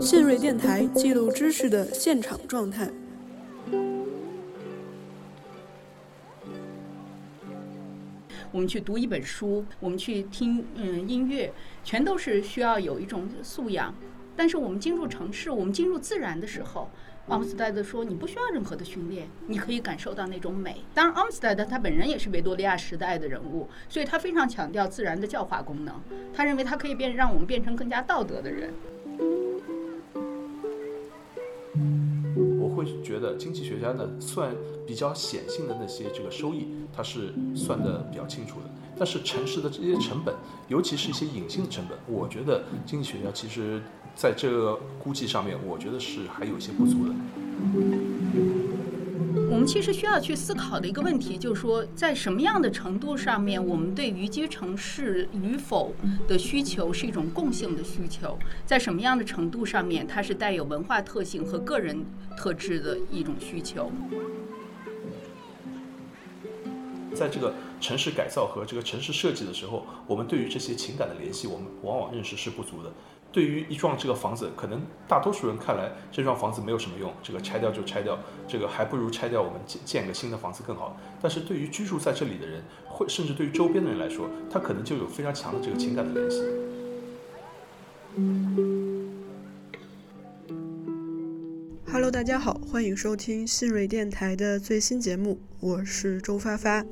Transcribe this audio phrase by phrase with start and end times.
[0.00, 2.90] 信瑞电台记录知识的现场状态。
[8.50, 11.52] 我们去读一本书，我们去听嗯音乐，
[11.84, 13.94] 全都是需要有一种素养。
[14.34, 16.88] 但是我们进入城市，我们进入自然的时候，
[17.28, 20.76] 阿姆斯特德说你不需要任何的训练，你可以感受到那种美。
[20.94, 25.92] 当然，阿姆斯特德他本人也是维多利亚时代的人物，所以他非常强调自然的教化功能。
[26.32, 28.72] 他认为他可以变让我们变成更加道德的人。
[32.60, 34.54] 我会觉得经济学家呢算
[34.86, 38.66] 比较显性的那些这个收益，他是算的比较清楚的。
[38.96, 40.32] 但是城市的这些成本，
[40.68, 43.82] 尤其是一些隐性的成本，我觉得经济学家其实。
[44.16, 47.14] 在这个估计上面，我觉得是还有一些不足的。
[49.50, 55.94] 我们其实需要去思考的一个问题，就是说，在什么样的程度上面，我们对宜居城市与否
[56.26, 62.04] 的需求是一种共性的需求；在什么样的程度上面，它是带有文化特性和个人
[62.38, 63.92] 特质的一种需求。
[67.14, 72.92] 在这个城市改造和这个城市设计的时候，我们对于这些情感的联系，我们往往认识是不足的。
[73.36, 80.98] 对于一幢这个房子，可能大多数人看来，这幢房子没有什么用，这个拆掉就拆掉，这个还不如拆掉，我们建建个新的房子更好。
[81.20, 86.40] 但是对于居住在这里的人，会甚至对于周边的人来说，他可能就有非常强的这个情感的联系。
[91.92, 96.82] Hello，大家好，欢迎收听新锐电台的最新节目，我是周发发。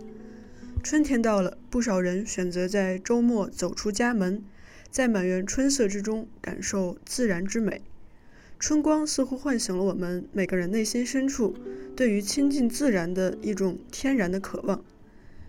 [0.83, 4.45] 春天到了，不少人选择在周末走出家门。
[4.95, 7.83] 在满园春色之中，感受自然之美。
[8.61, 11.56] 春光似乎唤醒了我们每个人内心深处
[11.97, 14.84] 对于亲近自然的一种天然的渴望。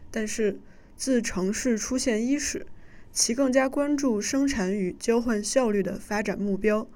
[0.09, 0.57] 但是，
[0.97, 2.65] 自城市出现伊始，
[3.11, 6.87] 其更加关注生产与交换效率的发展目标，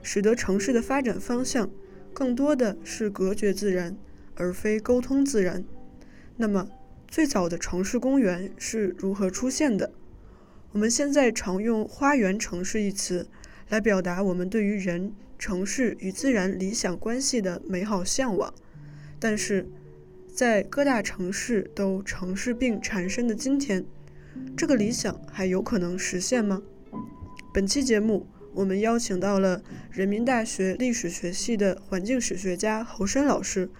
[0.00, 1.68] 使得城市的发展方向
[2.14, 3.96] 更多的是隔绝自然，
[4.36, 5.64] 而非沟通自然。
[6.36, 6.68] 那么，
[7.08, 9.90] 最早的城市公园是如何出现的？
[10.76, 13.26] 我们现在常用“花园城市”一词
[13.70, 18.52] 来表达我们对于人、城市与自然理想关系的美好向往，
[19.18, 19.66] 但是，
[20.30, 23.86] 在各大城市都城市病缠身的今天，
[24.54, 26.60] 这个理想还有可能实现吗？
[27.54, 33.70] 本期节目，我们邀请到了人民大学历史学系的环境史学家侯申老师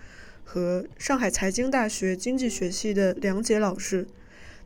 [0.42, 4.06] 和上海财经大学经济学系的梁杰老师，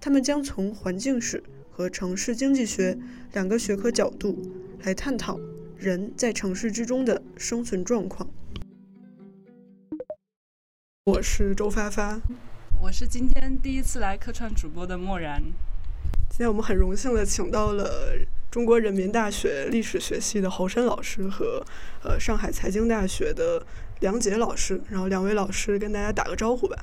[0.01, 1.43] 他们将从环境史。
[1.81, 2.99] 和城市经济学
[3.33, 4.39] 两个学科角度
[4.83, 5.41] 来探讨
[5.79, 8.29] 人在城市之中的生存状况。
[11.07, 12.21] 我是周发发，
[12.83, 15.43] 我是今天第一次来客串主播的漠然。
[16.29, 18.15] 今天我们很荣幸的请到了
[18.51, 21.65] 中国人民大学历史学系的侯申老师和
[22.05, 23.65] 呃上海财经大学的
[24.01, 26.77] 梁杰老师，然后两位老师跟大家打个招呼吧。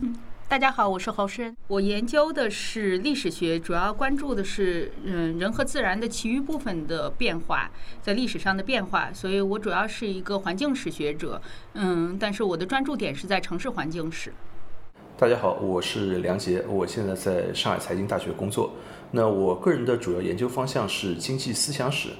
[0.00, 0.14] 嗯。
[0.48, 1.56] 大家好，我是侯申。
[1.66, 7.68] 我研究的是历史学，主要关注的是嗯人和自然的其余部分的变化，
[8.00, 9.12] 在历史上的变化。
[9.12, 11.42] 所以我主要是一个环境史学者，
[11.74, 14.32] 嗯，但是我的专注点是在城市环境史。
[15.18, 18.72] 大家好，我是梁杰，我现在在上海财经大学工作。
[19.10, 22.10] 那我个人的主要研究方向是经济思想史，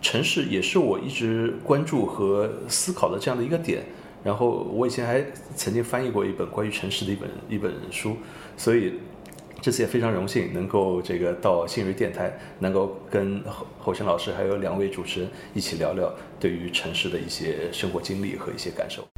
[0.00, 3.84] 城市也是我一直关注和思考的这样的一个点。
[4.28, 5.24] 然后我以前还
[5.56, 8.14] 曾经翻译过一本关于城市的一本一本书，
[8.58, 9.00] 所以
[9.62, 19.08] 这次也非常荣幸能够这个到信瑞电台，能够跟侯侯晨老师还有两位主持人一起聊聊对于城市的一些生活经历和一些感受。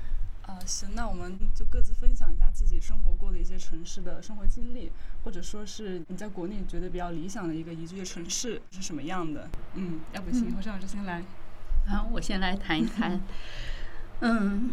[0.43, 4.93] 啊，行，那我们就各自分享一下自己生活过的一些城市的生活经历，
[5.25, 9.49] 或者说是你在国内觉得比较理想的一个宜居的城市是什么样的？
[9.75, 11.21] 嗯，要不请侯晨老师先来。
[11.89, 13.21] 好，我先来谈一谈。
[14.21, 14.71] 嗯，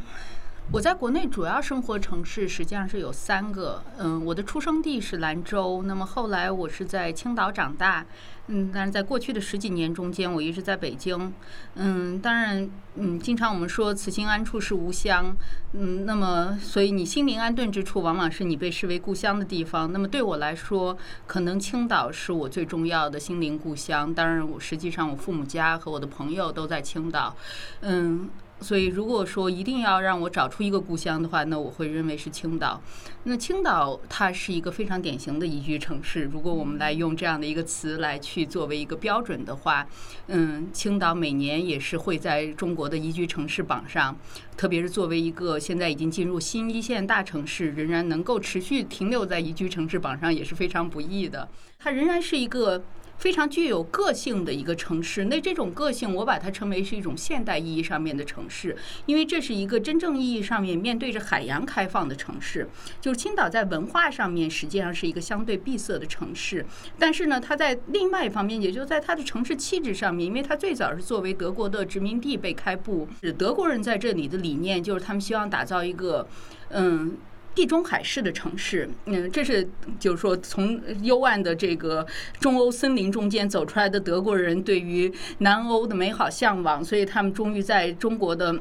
[0.71, 3.81] 我在国内主要生活城市实际上是有三个。
[3.97, 8.05] 嗯，我的出生地是兰州，那么后来我是在青岛长大。
[8.49, 11.33] 嗯，但是在过去的十几年中间，我一直在北京。
[11.75, 15.35] 嗯，当然，嗯，经常我们说“此心安处是吾乡”。
[15.73, 19.91] 嗯，那么所以你心灵安顿之处，往往是你被视为故乡的地方。
[19.91, 24.13] 那么对我来说，可能青岛是我最重要的心灵故乡。
[24.13, 27.35] 当然，我实际上我父母家和我的朋友都在青岛。
[27.81, 28.29] 嗯。
[28.59, 32.81] 所以，如果说一定要让我找出一个故乡的话，那我会认为是青岛。
[33.23, 36.23] 那青岛它是一个非常典型的宜居城市。
[36.23, 39.87] 如果我们来用这样的一个词来去作为一个标准的话，
[40.27, 44.17] 嗯，青岛每年也是会在中国的宜居城市榜上，
[44.55, 51.47] 特别是作为一个现在已经进入新一线大城市，仍然能够持续停留在宜居城市榜上，也是非常不易的。
[51.77, 52.83] 它仍然是一个。
[53.17, 55.25] 非常具有个性的一个城市。
[55.25, 58.75] 那这种个性，我把它称为是一种现代意义上面的城市，
[59.05, 62.69] 因为这是一个真正意义上面面对着海洋开放的城市。
[63.01, 66.65] 就是青岛在文化上面实际上是一个相对闭塞的城市，
[66.97, 76.27] 但是呢，它在另外一方面，也就在它的城市气质上面，因为它最早是作为德国的殖民地被开埠，是德国人在这里的理念就是他们希望打造一个，
[76.69, 77.17] 嗯。
[77.57, 79.67] 地中海式的城市，嗯，这是
[79.99, 82.05] 就是说从幽暗的这个
[82.39, 88.55] 中欧森林中间走出来的德国人对于南欧的美好向往，所以他们终于在中国的。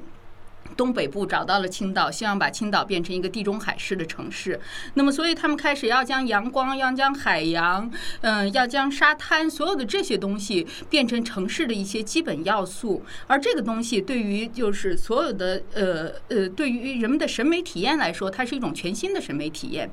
[0.76, 4.60] 东北部找到了青岛，希望把青岛变成一个地中海式的城市。
[4.94, 7.90] 那么，所以他们开始要将阳光、要将海洋、
[8.20, 13.02] 嗯，要将沙滩，所有的这些东西变成城市的一些基本要素。
[13.26, 19.90] 而这个东西对于就是所有的呃呃，对于人们的审美体验来说，它是一种全新的审美体验。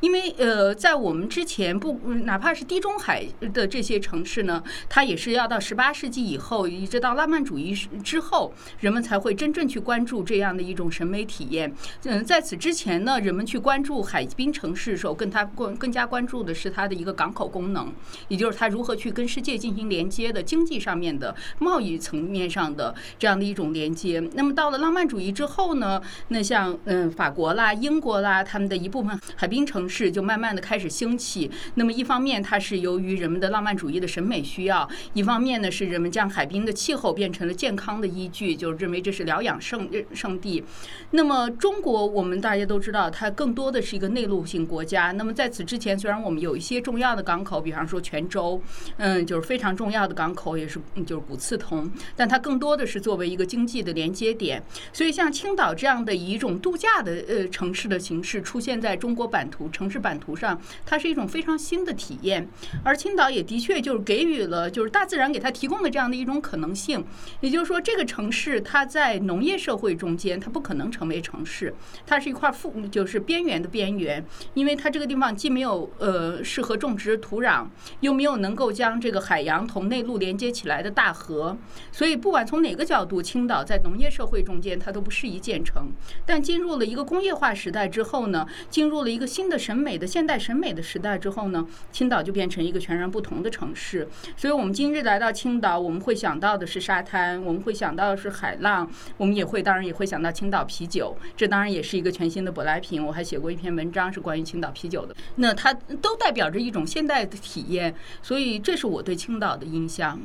[0.00, 3.24] 因为呃，在我们之前不，哪怕是地中海
[3.54, 7.74] 的这些城市呢，它也是要到十八世纪以后，一直到浪漫主义
[8.04, 11.72] 之后，人们才会真正去关注这样的一种审美体验。
[12.02, 17.90] 嗯，在此之前呢，人们去关注海滨城市的时候，更它关更加关注的是它的一个港口功能，
[18.28, 24.20] 也就是它如何去跟世界进行连接的经济上面的、贸易层面上的这样的一种连接。
[24.34, 29.86] 那么到了浪漫主义之后呢，那像嗯法国啦、英国啦，他们的一部分海滨城。
[29.88, 31.48] 市就慢慢的开始兴起。
[31.76, 40.64] 那么一方面，它是由于人们的浪漫主义的审美需要；一方面呢，是人们将海滨的气候变成了健康的依据，就认为这是疗养圣圣地。
[41.10, 45.12] 那么中国，我们大家都知道，它更多的是一个内陆性国家。
[45.12, 48.60] 那么在此之前，虽然我们有一些重要的港口，比方说泉州，
[48.96, 54.62] 嗯，就是非常重要的港口，也是就是古刺桐，但它更多的是作为一个经济的连接点。
[54.92, 59.68] 所以像青岛这样的以一种度假的呃城市的形式出现在中国版图。
[59.72, 62.48] 城市版图上，它是一种非常新的体验，
[62.84, 67.04] 而青岛也的确就是给予了，就是大自然给它提供的这样的一种可能性。
[67.40, 71.74] 也就是说，这个城市它在农业社会中中间，它不可能成为城市，
[72.06, 74.24] 它是一块附，就是边缘的边缘，
[74.54, 77.66] 因为它这个地方既没有呃适合种植土壤，
[77.98, 81.58] 又没有能够将这个海洋同内陆连接起来的大河，
[81.90, 85.88] 所以不管从哪个角度，青岛在农业社会中间它都不适宜建成。
[86.24, 89.56] 但进入了一个工业化时代之后呢，进入了一个新的。
[89.66, 94.06] 审美的现代审美的时代之后呢，青岛就变成一个全然不同的城市。
[94.36, 101.16] 所以，我们今日来到青岛，我们会想到的是沙滩，我们会想到的是海浪，我们也会当然也会想到青岛啤酒。
[101.36, 103.04] 这当然也是一个全新的舶来品。
[103.04, 105.16] 我还写过一篇文章是关于青岛啤酒的。
[105.36, 107.94] 那它都代表着一种现代的体验。
[108.22, 110.20] 所以，这是我对青岛的印象。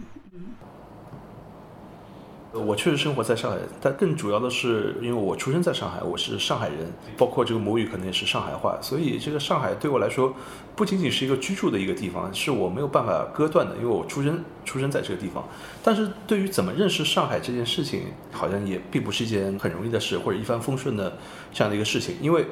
[2.53, 2.67] 嗯。
[2.67, 10.33] 我确实生活在上海，但更主要的是，因为我出生在上海，我是上海人，包括这个母语可能也是上海话，所以这个上海对我来说，
[10.75, 15.43] 不仅仅是一个居住的一个地方，是我没有办法割断的，因为我出生出生在这个地方。
[15.81, 21.17] 但是对于怎么认识上海这件事情，好像也并不是一件很容易的事，或者一帆风顺的
[21.53, 22.45] 这样的一个事情，因为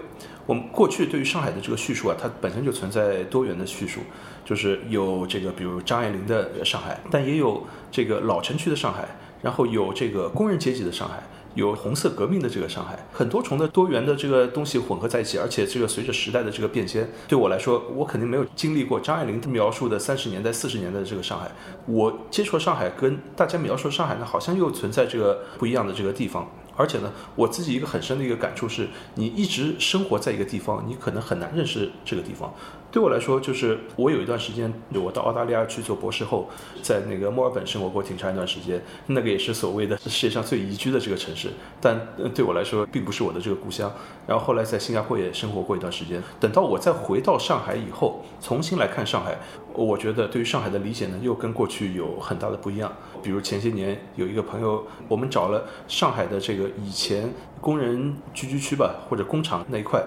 [0.46, 4.00] 我们过去对于上海的这个叙述啊，它本身就存在多元的叙述，
[4.46, 9.06] 就是有这个比如张爱玲的上海，但也有这个老城区的上海。
[9.42, 11.24] 然后有这个工人阶级的上海，
[11.56, 21.50] 有红色革命的这个上海，很多重的多元的这个东西混合在一起，而且这个随着时代的这个变迁，对我来说，我肯定没有经历过张爱玲描述的三十年代、四十年代的这个上海。
[21.86, 26.48] 我接触上海跟大家描述上海呢，好像又存在这个不一样的这个地方。
[26.76, 32.54] 而且呢，我自己一个很深的一个感触是，你一直生活在一个地方，你可能很难认识这个地方。
[32.92, 36.50] 对我来说，就是我有一段时间，我到澳大利亚去做博士后，
[36.82, 42.00] 在那个墨尔本生活过挺长一段时间，那个也是所谓的世界上最宜居的这个城市，但
[42.34, 43.92] 对我来说并不是我的这个故乡。
[44.26, 49.38] 然后后来在新加坡也生活过一段时间，等到我再回到上海以后，重新来看上海，
[49.74, 52.92] 我觉得对于上海的理解呢，又跟过去有很大的不一样。
[53.22, 57.32] 比如前些年有一个朋友，我们找了上海的这个以前
[57.62, 60.04] 工人聚居区吧，或者工厂那一块，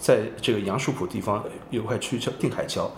[0.00, 2.90] 在这个杨树浦地方有块区叫定海桥，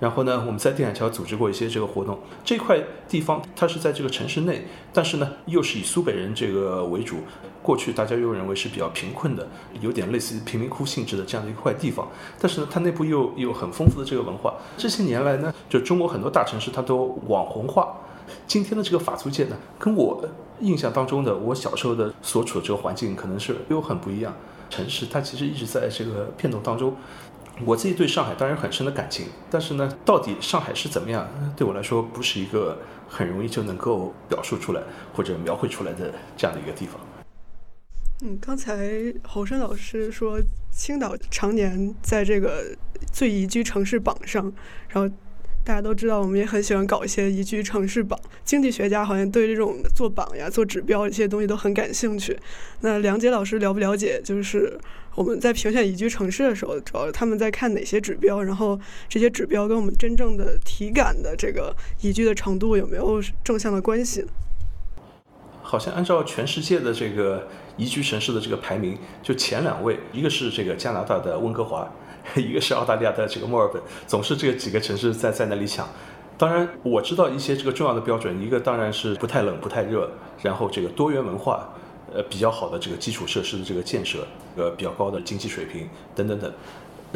[0.00, 2.18] 然后呢，我们在定海桥组织过一些这个活动。
[2.44, 7.16] 这块地方它是在这个城市内，但是呢，又是以苏北人这个为主。
[7.62, 9.46] 过去大家又认为是比较贫困的，
[9.80, 12.08] 有点类似于贫民窟性质的这样的一块地方。
[12.40, 14.54] 但是呢，它内部又有很丰富的这个文化。
[14.76, 17.94] 这些年来呢，就中国很多大城市它都网红化。
[18.46, 20.22] 今天的这个法租界呢，跟我
[20.60, 24.34] 印象当中的我小时候的所处的这个环境可能是又很不一样。
[24.70, 26.96] 城市它其实一直在这个变动当中。
[27.64, 34.82] 我自己对上海当然很深的感情，但是呢，到底上海是怎么样，对我来说不是一个很容易就能够表述出来
[35.12, 37.00] 或者描绘出来的这样的一个地方。
[38.22, 38.88] 嗯，刚才
[39.24, 42.76] 侯生老师说青岛常年在这个
[43.12, 44.52] 最宜居城市榜上，
[44.88, 45.14] 然后。
[45.68, 48.18] 大家都知道，我们也很喜欢搞一些宜居城市榜。
[48.42, 52.34] 经济学家好像对这种做榜呀、做指标这些东西都很感兴趣。
[52.80, 54.18] 那梁杰老师了不了解？
[54.24, 54.80] 就是
[55.14, 58.42] 我们在评选宜居城市的时候，主要他们在看哪些指标？
[58.42, 64.24] 然后这些指标跟我们真正的体感的这个宜居的程度有没有正向的关系？
[65.60, 67.46] 好像按照全世界的这个
[67.76, 71.86] 宜居城市的这个排名，就前两位，一个是这个加拿大的温哥华。
[72.36, 75.88] 一个是澳大利亚的这个墨尔本，总是这几个城市在在那里抢。
[76.36, 80.08] 当然，我知道一些这个重要的标准，一个当然是不太冷、不太热，
[80.40, 81.68] 然后这个多元文化，
[82.14, 84.24] 呃，比较好的这个基础设施的这个建设，
[84.56, 86.52] 呃，比较高的经济水平等等等。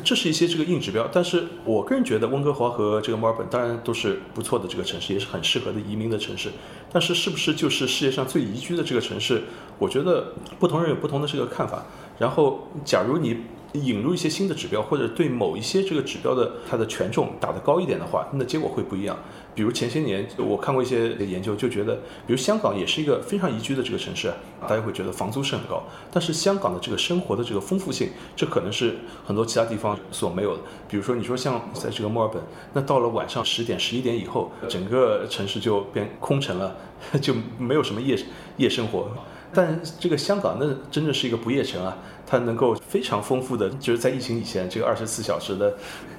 [0.03, 6.51] 这是一些这个硬指标，但是我个人觉得温哥华和这个墨尔本当然都是不错的这个城市，也是很适合的移民的城市。
[6.91, 9.45] 但是是不是就是世界上最宜居的这个城市？
[9.79, 11.85] 我觉得不同人有不同的这个看法。
[12.19, 13.37] 然后，假如你。
[13.73, 19.17] 引入一些新的指标，或者对某一些这个指标的它的权重打得高一点的话，那结果会不一样。
[19.55, 21.95] 比如前些年我看过一些研究，就觉得，
[22.27, 30.63] 比如香港也是一个非常宜居的这个城市，大家会觉得房租是很高，但是香港的这个生活的这个丰富性，这可能是很多其他地方所没有的。
[30.89, 36.75] 比如说你说像在这个墨尔本，那到了晚上十点、十一点以后，整个城市就变空城了，
[37.21, 38.19] 就没有什么夜
[38.57, 39.09] 夜生活。
[39.55, 41.99] 但这个香港那真的是一个不夜城啊。
[42.27, 45.75] 它能够非常丰富的，就是在疫情以前，这个二十四小时的，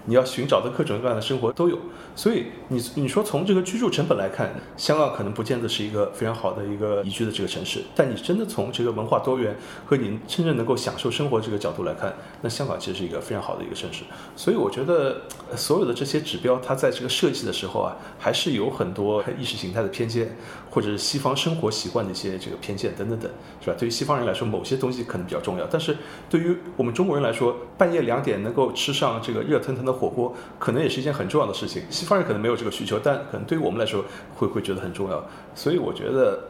[0.05, 1.77] 你要寻找的各种各样的生活都有。
[2.15, 7.81] 所以你你说从这个居住成本来看，香港可能不见得是一个非常好的一个宜居的这个城市。
[7.95, 9.55] 但你真的从这个文化多元
[9.85, 14.03] 和你真正能够享受生活这个角度来看，那香港其实是一个非常好的一个城市。
[14.35, 15.21] 所以我觉得
[15.55, 20.35] 所有的这些指标，它在这个设计的时候啊，还是有很多意识形态的偏见，
[20.69, 23.75] 或者是西方生活习惯的一些这个偏见等等等，是吧？
[23.79, 25.97] 对于西方人来说，某些东西可能比较重要，但是。
[26.29, 31.83] 对于我们中国人来说，半夜两点能够吃上这个热腾腾的火锅，可能也是一件很重要的事情。
[31.89, 34.03] 西方人可能没有这个需求，但可能对于我们来说，
[34.35, 35.23] 会会觉得很重要。
[35.55, 36.49] 所以我觉得，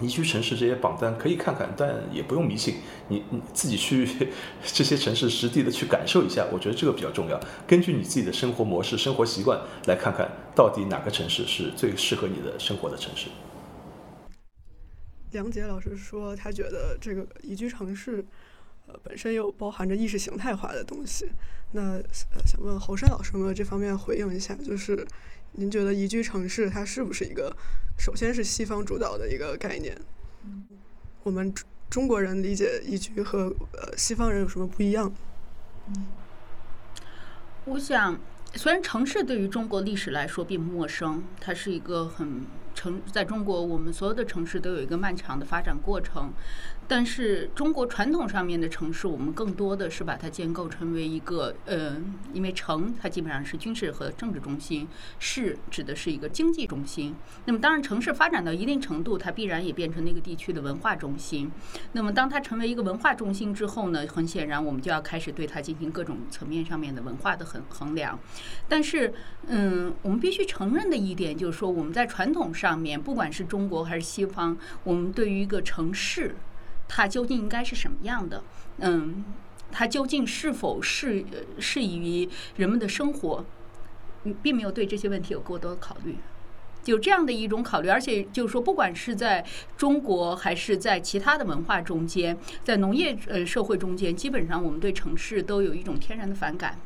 [0.00, 2.76] 宜居城市这些榜单可以看看，但也不用迷信。
[3.08, 4.08] 你你自己去
[4.62, 7.38] 这些城市实地的去感受一下，我觉得这个比较重要。
[7.66, 13.28] 根据你自己的生活模式、生活习惯来看看到底哪个城市是最适合你的生活的城市。
[15.30, 18.24] 梁杰老师说，他觉得这个宜居城市。
[18.86, 21.30] 呃，本身又包含着意识形态化的东西。
[21.72, 22.00] 那
[22.44, 24.54] 想问侯山老师有没有这方面回应一下？
[24.54, 25.06] 就是
[25.52, 27.54] 您觉得宜居城市它是不是一个，
[27.98, 29.96] 首先是西方主导的一个概念？
[31.22, 31.52] 我们
[31.88, 35.12] 中国人理解宜居和呃西方人有什么不一样？
[35.88, 36.06] 嗯，
[37.64, 38.18] 我想，
[38.54, 42.42] 虽然城市对于中国历史来说并不陌生，它是一个很
[42.74, 46.32] 城，在中国我们所有的城市都有一个漫长的发展过程。
[46.86, 51.96] 但是中国传统上面的城市，我们更多的是把它建构成为一个，呃，
[52.32, 54.86] 因为城它基本上是军事和政治中心，
[55.18, 57.14] 市指的是一个经济中心。
[57.46, 61.50] 那么当然，城市发展到一定程度，它必然也变成那个地区的文化中心。
[61.92, 68.18] 那么当它成为一个文化中心之后呢，很显然我们就要开始对它进行各种层面上面的文化的衡衡量。
[68.68, 69.14] 但是，
[69.46, 76.34] 嗯，我们必须承认的一点就是说，我们在传统上面，不管是中国还是西方，我们对于一个城市。
[76.88, 78.42] 它究竟应该是什么样的？
[78.78, 79.24] 嗯，
[79.70, 81.24] 它究竟是否适
[81.58, 83.44] 适宜于人们的生活？
[84.24, 86.16] 嗯，并没有对这些问题有过多的考虑。
[86.82, 89.42] 就这样的一种考虑，而且就是说，不管是在
[89.74, 96.78] 中国还是在其他的文化中间，在农业呃社会中间，基本上我们对城市都有一种天然的反感。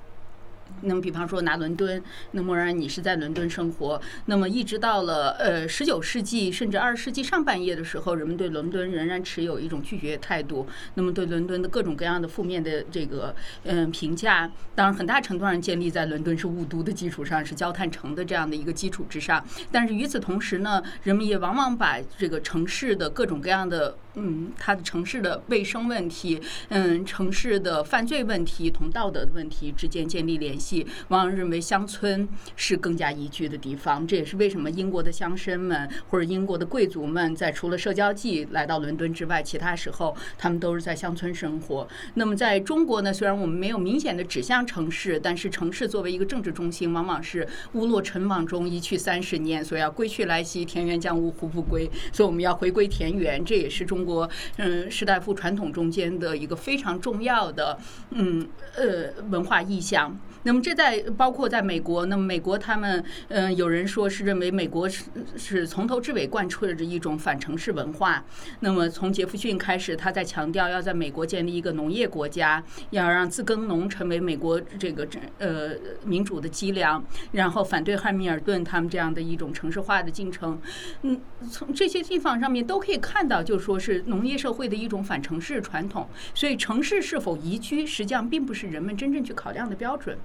[0.83, 2.01] 那么，比方说拿伦敦，
[2.33, 10.67] 那么然你是在伦敦生活，那么一直到了呃十九世纪甚至二十世纪上半叶的时候，人们对伦敦仍然持有一种拒绝态度。
[10.95, 13.35] 那么对伦敦的各种各样的负面的这个
[13.65, 19.45] 嗯评价，当然很大程度上建立在伦敦是雾都的基础上，是焦炭城的这样的一个基础之上。
[19.73, 23.97] 但是与此同时呢，人们也往往把这个城市的各种各样的。
[24.21, 34.05] 嗯，它的城市的卫生问题，嗯，城市的犯罪问题同道德的问题之间建立联系，往往认为乡村是更加宜居的地方。
[34.05, 41.87] 这也是为什么英国的乡绅们或者英国的贵族们在除了社交季来到伦敦之外，其他时候他们都是在乡村生活。
[42.15, 51.89] 那么在中国呢，虽然我们没有明显的指向城市，但是城市作为一个政治中心，往往是屋落尘网中一去三十年，所以要归去来兮，田园将芜胡不归。
[52.11, 54.08] 所以我们要回归田园，这也是中。
[54.09, 57.79] 国嗯士大夫传统中间的一个非常重要的
[58.12, 60.17] 嗯呃文化意象。
[60.45, 65.04] 那么这在包括在美国，那么美国他们嗯有人说是认为美国是
[65.37, 68.25] 是从头至尾贯彻着一种反城市文化。
[68.61, 75.07] 那么从杰弗逊开始，他在强调要在美国建立一个农业国家，要让自耕农成为美国这个
[75.38, 75.71] 呃
[76.04, 80.61] 民主的脊梁，然后反对汉密尔顿他们这样的一种城市化的进程。
[81.02, 86.09] 嗯，从这些地方上面都可以看到，就说是农业社会的一种反城市传统。
[86.35, 90.16] 所以城市是否宜居，实际上并不是人们真正去考量的标准。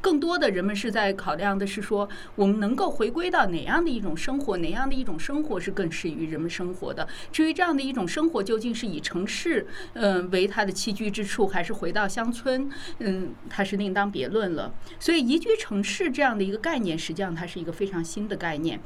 [0.00, 7.06] 更多的人们是在考量的是说，我们能够回归到哪样的一种生活，哪样的一种生活是更适于人们生活的。
[7.30, 14.72] 至于这样的一种生活究竟是以城市嗯为它的栖居之处，还是回到乡村，嗯，它是另当别论了。
[14.98, 18.80] 所以宜居城市这样的一个概念，实际上它是一个非常新的概念。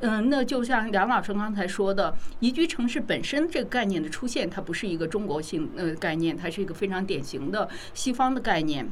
[0.00, 8.88] 嗯，那就像梁老师刚才说的，宜居城市本身这个概念的出现，它不是一个中国性呃概念，它是一个非常典型的西方的概念。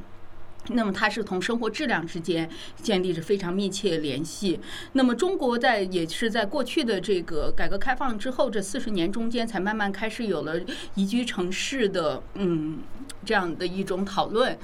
[0.70, 2.49] 那么它是同生活质量之间
[2.82, 4.58] 建立着非常密切联系。
[4.92, 10.61] 那么中国在也是在过去的这个改革开放之后这四十年中间，才慢慢开始有了
[10.94, 12.78] 宜居城市的嗯
[13.25, 14.58] 这样的一种讨论。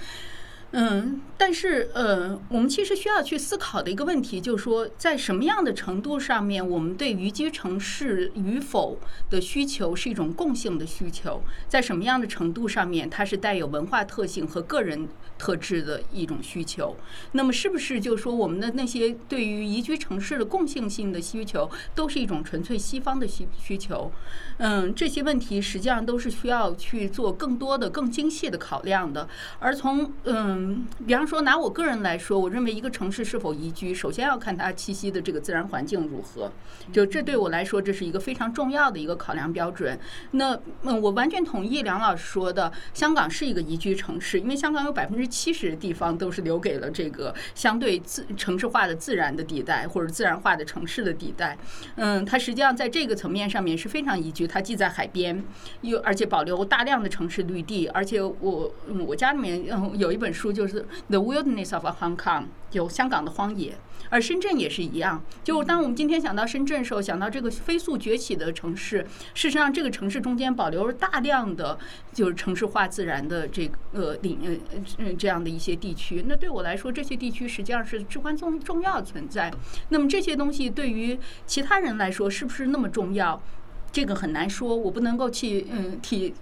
[0.75, 8.99] 嗯，但是呃，我们其实需要去思考的一个问题，就是说，在什么样的程度上面，我们对宜居城市与否
[9.29, 16.97] 的需求是一种共性的需求；在什么样的程度上面，它是带有文化特性和个人特质的一种需求。
[17.33, 24.11] 那么，是不是就是说，我们的那些对于宜居城市的共性性的需求，都是一种纯粹西方的需需求？
[24.57, 29.29] 嗯，这些问题实际上都是需要去做更多的、更精细的考量的。
[29.59, 30.62] 而从嗯。
[30.63, 36.53] 嗯，比方说拿我个人来说，我认为一个城市是否宜居，首先要看它栖息的这个自然环境如何。
[36.93, 39.99] 就这对我来说，这是一个非常重要的一个考量标准。
[40.33, 51.59] 那嗯，我完全同意梁老师说的，香港是一个宜居城市，因为香港有百分之七十的地方都是留给了这个相对自城市化的自然的地带或者自然化的城市的地带。
[51.97, 55.43] 嗯，它实际上在这个层面上面是非常宜居，它既在海边，
[55.81, 58.73] 又而且保留大量的城市绿地，而且我
[59.07, 60.52] 我家里面嗯有一本书。
[60.53, 63.77] 就是 The Wilderness of Hong Kong，有香港的荒野，
[64.11, 65.23] 而深圳也是一样。
[65.43, 71.79] 就当我们今天想到深圳的时候，想到这个飞速崛起的城市，事实上这个城市中间保留了大量的
[72.13, 74.61] 就是城市化自然的这个呃领
[74.99, 76.25] 呃这样的一些地区。
[76.29, 79.53] 那对我来说，这些地区实际上是至关重重要的存在。
[79.89, 83.43] 那么这些东西对于其他人来说是不是那么重要？
[83.91, 86.33] 这个很难说，我不能够去嗯替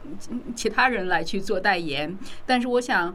[0.54, 2.16] 其他人来去做代言。
[2.46, 3.14] 但是我想。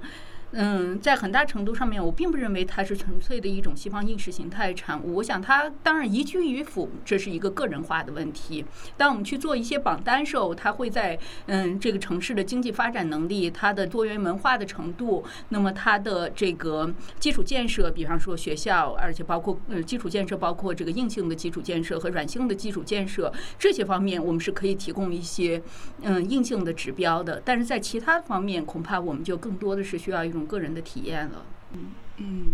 [0.52, 5.16] 嗯，在很大程度上面，我并不认为它是纯粹的一种西方意识形态产物。
[5.16, 8.64] 我想它当然宜居与否，这是一个个人化的问题。
[8.96, 25.62] 当我们去做一些榜单时候，它会在嗯这个城市的经济发展能力、它的多元文化的程度，那么它的这个基础建设，比方说学校，而且包括呃基础建设，包括这个硬性的基础建设和软性的基础建设这些方面，我们是可以提供一些
[26.02, 27.42] 嗯硬性的指标的。
[27.44, 30.46] 但是在其他方面，恐怕我们就更多的是需要种。
[30.46, 31.44] 个人的体验了，
[31.74, 31.80] 嗯
[32.18, 32.54] 嗯，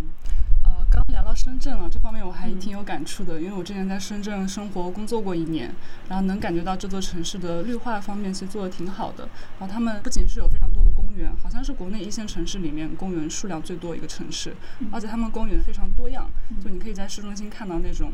[0.63, 5.75] 呃，刚聊到深圳了，这方面我还挺有感触的，因为我之前在深圳生活工作过一年，
[6.07, 9.27] 然后能感觉到这座城市的绿化方面其实做的挺好的。
[9.59, 14.55] 然后他们不仅是有非常多的公园，好像是国内一线城市里面公园数量最多一个城市，
[14.89, 16.29] 而且他们公园非常多样，
[16.63, 18.13] 就你可以在市中心看到那种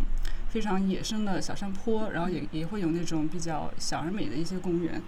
[0.49, 4.99] 非常野生的小山坡，然后也也会有那种比较小而美的一些公园。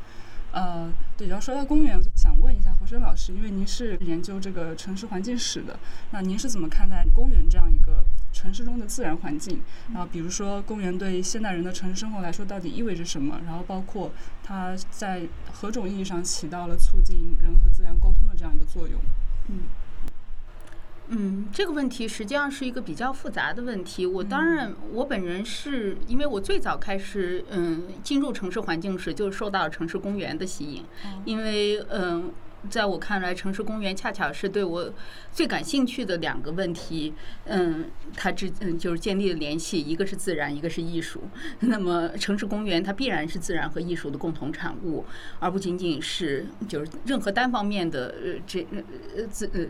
[0.52, 5.78] 呃，对，然后说到公园，我就想问一下胡生老师，因为您是研究这个城市环境史的，
[6.12, 9.62] 那您是怎么看待公园这样一个城市中的自然环境？
[9.94, 13.40] 然后，比如说公园对现代人的城市生活来说到底意味着什么？
[13.46, 14.12] 然后，包括
[14.44, 15.22] 它在
[15.54, 19.00] 何种意义上起到了促进人和自然沟通的这样一个作用？
[19.50, 19.60] 嗯。
[21.10, 24.06] 嗯，这个问题实际上是一个比较复杂的问题。
[24.06, 30.84] 我当然，我本人是因为我最早开始嗯进入城市环境时，就受到城市公园的吸引，
[31.26, 32.32] 因为嗯。
[32.70, 34.92] 在我看来，城市公园恰巧是对我
[35.32, 37.14] 最感兴趣的两个问题。
[37.46, 41.22] 嗯，它之嗯就是建立了联系，一个是自然，一个是艺术。
[41.62, 45.06] 那么，城市公园它必然是自然和艺术的共同产物，
[45.40, 48.68] 而不仅仅是就是任何单方面的呃这
[49.16, 49.66] 呃自呃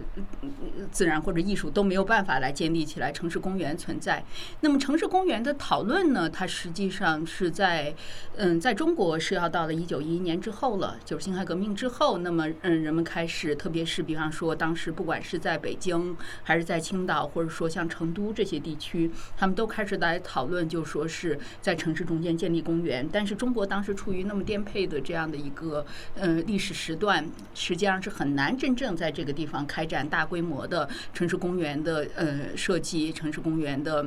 [0.91, 4.23] 自然或者艺术都没有办法来建立起来城市公园存在。
[4.62, 7.93] 那么，城市公园的讨论呢，它实际上是在
[8.36, 12.17] 嗯在中国是要到了一九一一年之后了，就是辛亥革命之后。
[12.17, 12.79] 那么嗯。
[12.82, 23.08] 人们开始，特别是比方说，当时不管是在北京，还是在青岛，或者说像成都这些地区，他们都开始来讨论，就说是在城市中间建立公园。
[23.12, 34.06] 但是中国当时处于那么颠沛的这样的一个呃历史时段，实际上是很难真正在这个地方开展大规模的城市公园的呃设计，城市公园的。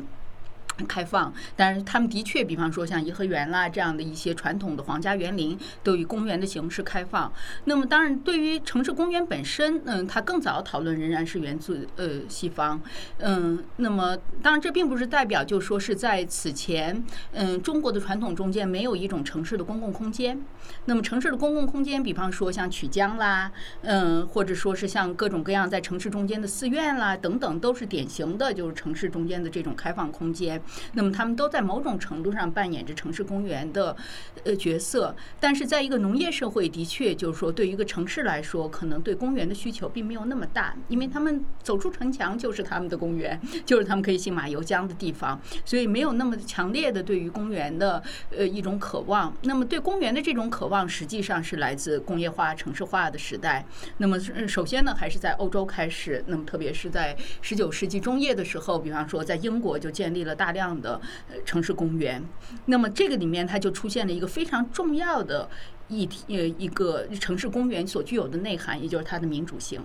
[0.87, 7.33] 开放，但是他们的确，比方说像颐和园啦这样的一些传统的皇家园林，都以公园的形式开放。
[7.65, 12.81] 那么，当然对于城市公园本身，嗯，它更早讨论仍然是源自呃西方，
[13.19, 20.41] 嗯，那么当然这并不是代表就说是在此前，嗯，中国的传统中间没有一种城市的公共空间。
[20.87, 23.51] 那么城市的公共空间，比方说像曲江啦，
[23.83, 30.61] 嗯，或者说是像各种各样在城市中间的寺院啦等等，都是典型的就是城市中间的这种开放空间。
[30.93, 33.97] 那么，他们都在某种程度上扮演着城市公园的
[34.45, 49.35] 呃角色，但是在一个农业社会，的确就是说，对于一个城市来说，可能对公园的需求并没有那么大，因为他们走出城墙就是他们的公园， 就是他们可以信马由缰的地方，所以没有那么强烈的对于公园的呃一种渴望。
[49.43, 53.67] 那么，对公园的这种渴望，实际上是来自工业化、城市化的时代。
[53.99, 60.52] 那么，首先呢，还是在欧洲开始，那么特别是在十九世纪中叶的时候，比方说在英国就建立了大。
[60.53, 61.01] 量的
[61.45, 62.23] 城市公园，
[62.67, 65.49] 那么这个里面它就出现了一个非常重要的
[65.89, 69.81] 议题，呃，一个城市公园所具有的内涵，也就是它的民主性，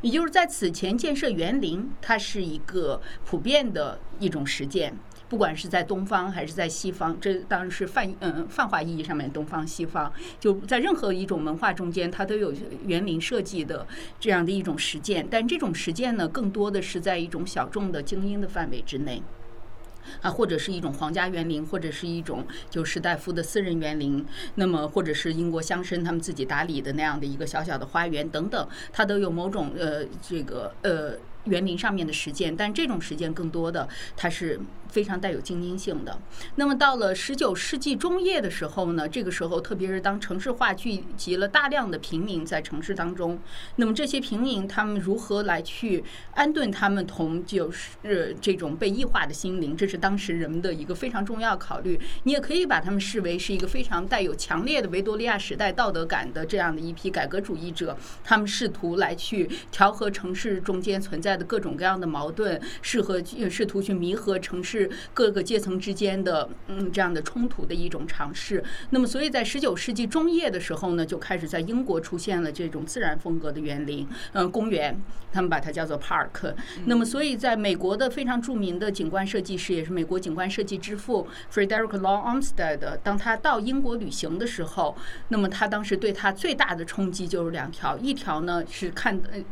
[0.00, 4.94] 也就是在此前建设园林，它是一个普遍的一种实践，
[5.28, 12.52] 不管是在东方还是在西方，这当然是泛嗯泛化意义上面东方西方，就在任何一种文化中间，它都有
[12.86, 13.86] 园林设计的
[14.20, 19.22] 这样的一种实践，但这种实践呢，更多的是在一种小众的精英的范围之内。
[20.20, 34.60] 啊，或者是一种皇家园林，或者是一种就士大夫的私人园林，那么或者是英国乡绅他们自己打理的那样的一个小小的花园等等，它都有某种呃这个呃园林上面的实践，但这种实践更多的它是。
[34.88, 36.18] 非常带有精英性的。
[36.56, 43.38] 那么到了十九世纪中叶的时候呢，这个时候特别是当城市化聚集了大量的平民在城市当中，
[43.76, 46.02] 那么这些平民他们如何来去
[46.34, 52.00] 安顿他们同就是这种被异化的心灵，这是当时人们的一个非常重要考虑。
[52.24, 64.77] 你也可以把他们视为是一个非常带有强烈的维多利亚时代道德感的这样的一批改革主义者，他们试图来去调和城市中间存在的各种各样的矛盾，适合试图去弥合城市。
[64.78, 68.62] 是各个阶层之间的嗯这样的冲突的一种尝试。
[68.90, 74.98] 那么，所以在十九世纪中叶的时候呢，就开始在英国出现了这种自然风格的园林，嗯，公园，
[75.32, 76.54] 他们把它叫做 park。
[76.86, 84.96] 那么，所以在美国的非常著名的景观设计师，也是美国景观设计之父 Frederick Law Olmsted，当他到英国旅行的时候，
[85.28, 89.42] 那么他当时对他最大的冲击就是两条，一条呢是看呃。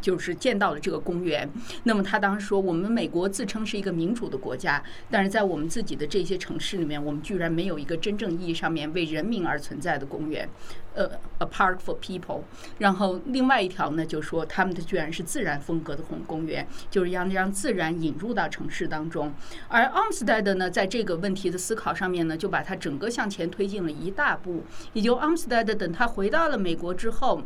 [0.00, 1.48] 就是见到了这个公园，
[1.84, 10.48] 那么他当时说，我们美国自称是一个民主的国家，但是在我们自己的这些城市里面，我们居然没有一个真正意义上面为人民而存在的公园，
[10.94, 12.42] 呃，a park for people。
[12.78, 19.32] 然后另外一条呢，就说他们的居然是自然风格的公公园，就是让让自然引入到城市当中。
[19.68, 24.64] 而 Armstead 呢，在这个问题的思考上面呢，就把它整个向前推进了一大步。
[24.92, 27.42] 也就 Armstead 等他回到了美国之后。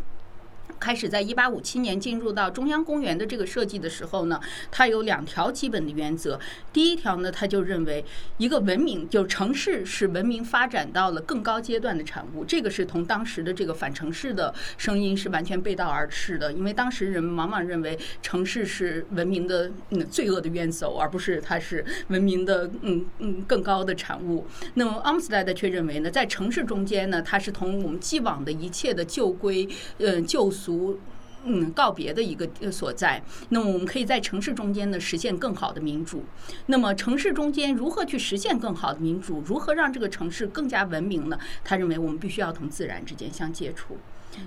[0.78, 6.38] 开始在一八五七年进入到中央公园的这个设计的时候呢，它有两条基本的原则。
[6.72, 8.04] 第一条呢，他就认为
[8.38, 12.44] 一个文明就城市是文明发展到了更高阶段的产物。
[12.44, 16.52] 这个是同当时的这个反城市的声音是完全背道而驰的。
[16.52, 24.46] 因为当时人们往往认为城市是文明的嗯罪恶的冤首，而不是它是文明的嗯嗯更高的产物。
[24.74, 30.99] 那么 a m s t e d 却认为呢，在城市中间呢，它是同我们既往的一切的旧规嗯旧俗。
[31.42, 36.23] 嗯告别的一个所在，那么我们可以在城市中间呢实现更好的民主。
[36.66, 39.42] 那么城市中间如何去实现更好的民主？
[39.46, 41.38] 如何让这个城市更加文明呢？
[41.64, 43.96] 他认为我们必须要同自然之间相接触。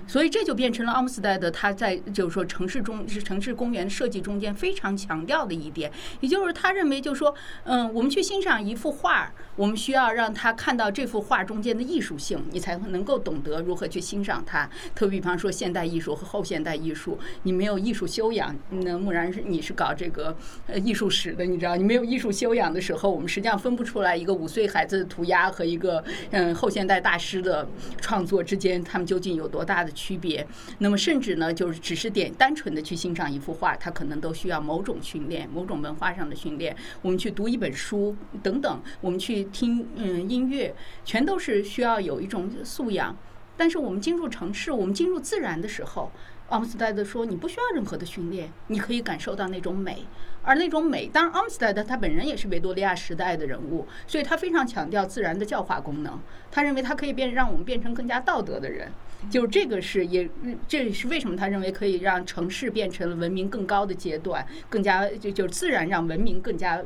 [0.06, 14.68] 所以这就变成了阿姆斯特的他在就是说城市中是城市公园设计中间非常强调的一点，也就是他认为就是说，嗯，我们去欣赏一幅画，我们需要让他看到这幅画中间的艺术性，你才能够懂得如何去欣赏它。
[14.94, 20.34] 特比方说现代艺术和后现代艺术，你没有艺术修养，那木然是你是搞这个
[20.66, 27.68] 呃艺术史的，你知道，你没有艺术修养的时候，我们实际上分不出来一个五岁孩子的涂鸦和一个嗯后现代大师的
[28.00, 29.73] 创作之间，他们究竟有多大。
[29.74, 30.46] 大的区别，
[30.78, 36.76] 那么甚至呢，就是只是点单纯的去欣赏一幅画，它可能都需要某种训练，某种文化上的训练。
[37.02, 40.72] 我们去读一本书等等，我们去听嗯音乐，
[41.04, 43.16] 全都是需要有一种素养。
[43.56, 46.12] 但是我们进入城市，我们进入自然的时候，
[46.50, 50.04] 阿姆斯特丹说你不需要任何的训练，你可以感受到那种美。
[50.46, 56.20] 而那种美，当然阿姆斯特丹他本人也是维多利亚时代的人物，所以他非常强调自然的教化功能。
[56.50, 58.92] 他认为他可以变让我们变成更加道德的人，
[59.30, 60.28] 就这个是也
[60.68, 66.82] 这是为什么他认为可以让城市变成文明更高的阶段，更加就就自然让文明更加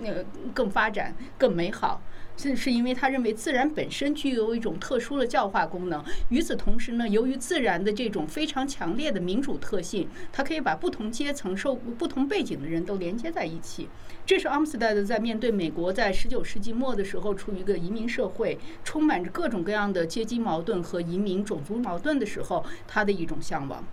[0.00, 2.00] 那个更发展更美好。
[2.36, 6.02] 是是因为他认为自然本身具有一种特殊的教化功能。
[6.30, 13.88] 与此同时呢，由于自然的这种非常强烈的民主特性，它可以把不同阶层、受不同背景的人都连接在一起。
[14.24, 23.84] 这是阿姆斯特丹在面对美国在十九世纪末的时候处于一个移民社会，充满着各种各样的阶级矛盾和移民种族矛盾的时候，他的一种向往。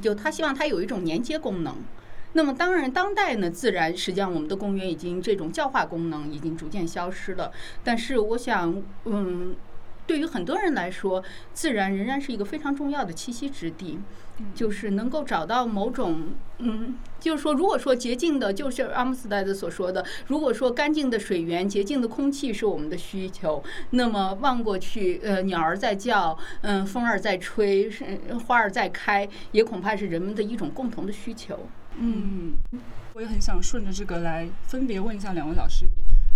[0.00, 1.76] 就他希望他有一种连接功能。
[2.34, 7.52] 那么当然，当代呢，自然实际上我们的公园已经这种教化功能已经逐渐消失了。
[7.84, 9.54] 但是我想，嗯，
[10.06, 13.98] 对于很多人来说，自然仍然是一个非常重要的栖息之地，
[14.54, 28.04] 就是能够找到某种，嗯，就是说，如果说洁净的，就是阿姆斯特丹所说的，如果说干净的水源、洁净的空气是我们的需求，那么望过去，呃，鸟儿在叫，嗯，风儿在吹，是
[28.46, 31.68] 花儿在开，也恐怕是人们的一种共同的需求。
[31.98, 32.56] 嗯，
[33.14, 35.86] 我也很想顺着这个来分别问一下两位老师。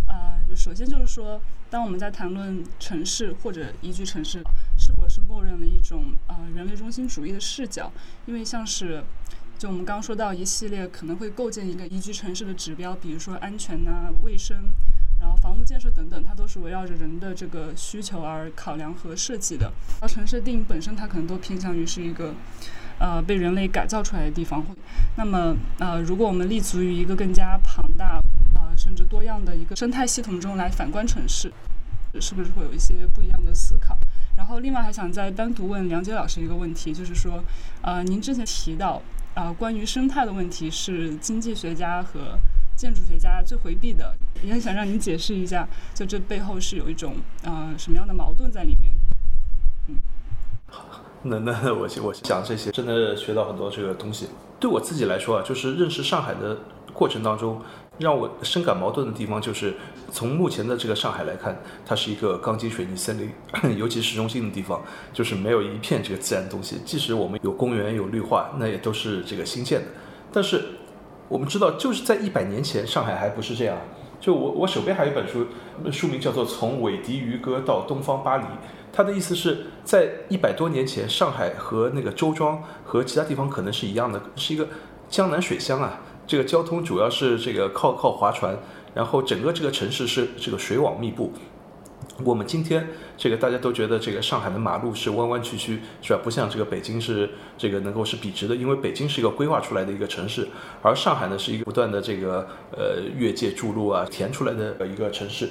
[0.07, 4.43] 呃，首先就是说，当我们在谈论城市或者宜居城市，
[4.79, 7.91] 是否是默认了一种呃人类中心主义的视角？
[8.27, 9.03] 因为像是
[9.59, 14.57] 就我们刚刚说到一系列可能会构建一个宜居城市的指标，比如说安全呐、卫生，
[15.19, 19.73] 然后房屋建设等等，它都是围绕着人的这个需求而考量和设计的。
[20.01, 22.35] 而城市定义本身，它可能都偏向于是一个。
[22.99, 24.65] 呃，被人类改造出来的地方，
[25.17, 28.21] 那么呃，如果我们立足于一个更加庞大
[28.55, 31.53] 呃，甚至多样的一个生态系统中来反观城市，
[32.21, 33.97] 是不是会有一些不一样的思考？
[34.37, 37.43] 然后，另外还想再单独问梁杰老师一个问题，就是说，
[37.81, 39.01] 呃，您之前提到
[39.35, 42.39] 啊，关于生态的问题是经济学家和
[42.77, 48.93] 建筑学家最回避的，也很想让您解释一下，就这背后是有一种呃什么样的矛盾在里面？
[51.39, 54.29] 那那我我讲这些真的学到很多这个东西。
[54.59, 56.57] 对我自己来说啊，就是认识上海的
[56.95, 57.61] 过程当中，
[57.99, 59.75] 让我深感矛盾的地方就是，
[60.11, 63.31] 从目前的这个上海来看，它是一个钢筋水泥森林，
[63.77, 64.81] 尤其市中心的地方，
[65.13, 66.77] 就是没有一片这个自然东西。
[66.87, 69.87] 即使我们有公园有绿化，那也都是这个新建的。
[70.33, 70.65] 但是
[71.29, 73.77] 我们知道，就是在一百年前，上海还不是这样。
[74.19, 75.47] 就我我手边还有一本书，
[75.93, 78.45] 书名叫做《从韦迪渔歌到东方巴黎》。
[78.97, 84.67] 他的意思是在一百多年前，上海和那个周庄和其他地方可能是一样的，是一个
[85.11, 86.01] 江南水乡啊。
[86.27, 88.57] 这个交通主要是这个靠靠划船，
[88.95, 91.31] 然后整个这个城市是这个水网密布。
[92.25, 96.21] 我们今天这个大家都觉得这个上海的马路是弯弯曲曲，是吧？
[96.25, 97.29] 不像这个北京是
[97.59, 100.49] 这个能够是笔直的，因为北京是一个规划出来的一个城市，
[100.81, 105.51] 而上海呢是一个不断的这个呃越界筑路啊填出来的一个城市，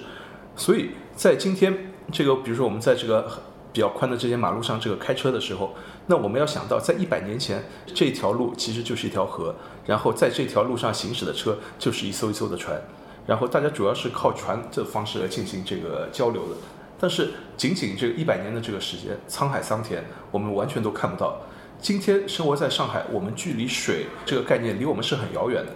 [0.56, 1.92] 所以在今天。
[2.12, 3.42] 这个，比如说我们在这个
[3.74, 5.74] 比较宽的这些马路上，这个开车的时候，
[6.08, 7.64] 那我们要想到，在一百年前，
[7.94, 9.54] 这条路其实就是一条河，
[9.86, 12.80] 然后在这条路上行驶的车就是一艘一艘的船，
[13.26, 16.56] 然后大家主要是靠船的方式来进行这个交流的。
[16.98, 21.42] 但是仅仅这个一百年的这个时间，沧海桑田，我们完全都看不到。
[21.82, 25.74] 今天生活在上海，我们距离水这个概念离我们是很遥远的。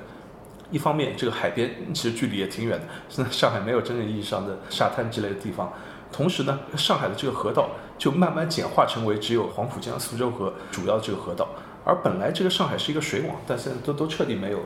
[0.72, 5.74] 一方面，这个海边其实距离也挺远的，现 在上海没有真正意义上的沙滩之类的地方。
[6.12, 11.48] 同时呢，上海的这个河道就慢慢简化成为只有黄浦江、苏州河主要这个河道，
[11.86, 14.60] 而本来这个上海是一个水网，但现在都都彻底没有。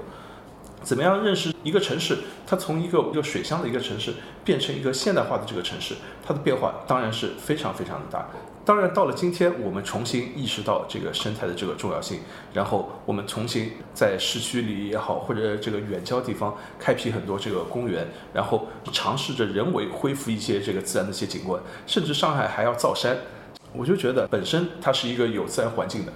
[0.81, 2.17] 怎么样认识一个城市？
[2.45, 8.27] 它从一个一个水乡的一个城市变成一个现代化的这个城市，它的变化当然是非常非常的大。
[8.65, 12.19] 当然，到了今天，我们重新意识到这个生态的这个重要性，
[12.53, 23.17] 然后我们重新在市区里也好，或者这个远郊地方开辟很多这个公园，然后尝试着人为恢复一些这个自然的一些景观，甚至上海还要造山，
[23.73, 26.13] 我就觉得本身它是一个有自然环境的。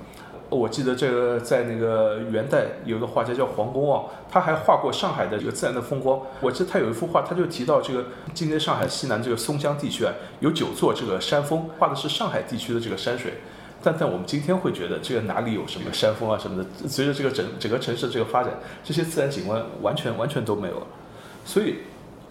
[0.50, 6.22] 我记得这个在那个元代有个画家叫黄公望，他还画过上海的这个自然的风光。
[6.40, 13.34] 我记得他有一幅画，他就提到这个今天上海西南这个松江地区啊，有九座这个山峰，画的是上海地区的这个山水。
[13.84, 16.88] 但但我们今天会觉得这个哪里有什么山峰啊什么的？
[16.88, 20.88] 随着这个整整个城市的这个发展，这些自然景观完全完全都没有了。
[21.46, 21.76] 所以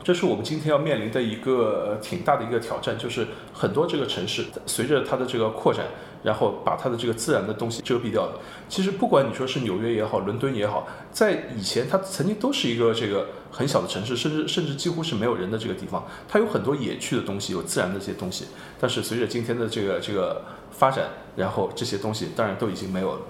[0.07, 5.85] 这是我们今天要面临的一个挺大的一个挑战，就是很多这个城市随着它的这个扩展，
[6.23, 8.39] 然后把它的这个自然的东西遮蔽掉了。
[8.69, 18.45] 其实不管你说是纽约也好，伦敦也好，在以前它曾经都是一个这个很小的城市，甚至甚至几乎是没有人的这个地方，它有很多野趣的东西，有自然的这些东西。
[18.79, 20.41] 但是随着今天的这个这个
[20.71, 23.21] 发展，然后这些东西当然都已经没有了。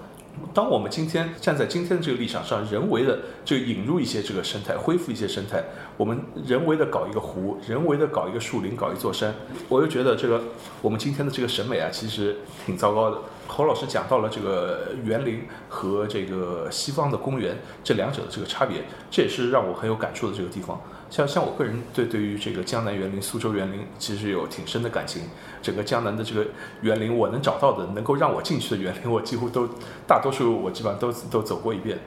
[0.53, 5.63] 当我们今天站在今天的这个立场上，人为的这个引入一些这个生态，恢复一些生态，
[5.97, 9.33] 我们人为的搞一个湖，人为的搞一个树林，搞一座山，
[9.69, 10.41] 我又觉得这个
[10.81, 13.17] 我们今天的这个审美啊，其实挺糟糕的。
[13.47, 20.81] 侯老师讲到了这个园林和这个西方的公园这两者的这个差别，这也是让我很有感触的这个地方。
[21.09, 25.21] 像像我个人对对于这个江南园林、苏州园林，其实有挺深的感情。
[25.61, 26.45] 整个江南的这个
[26.81, 29.69] 园林，我能找到的能够让我进去的园林，我几乎都
[30.05, 31.97] 大多数我基本上都都走过一遍。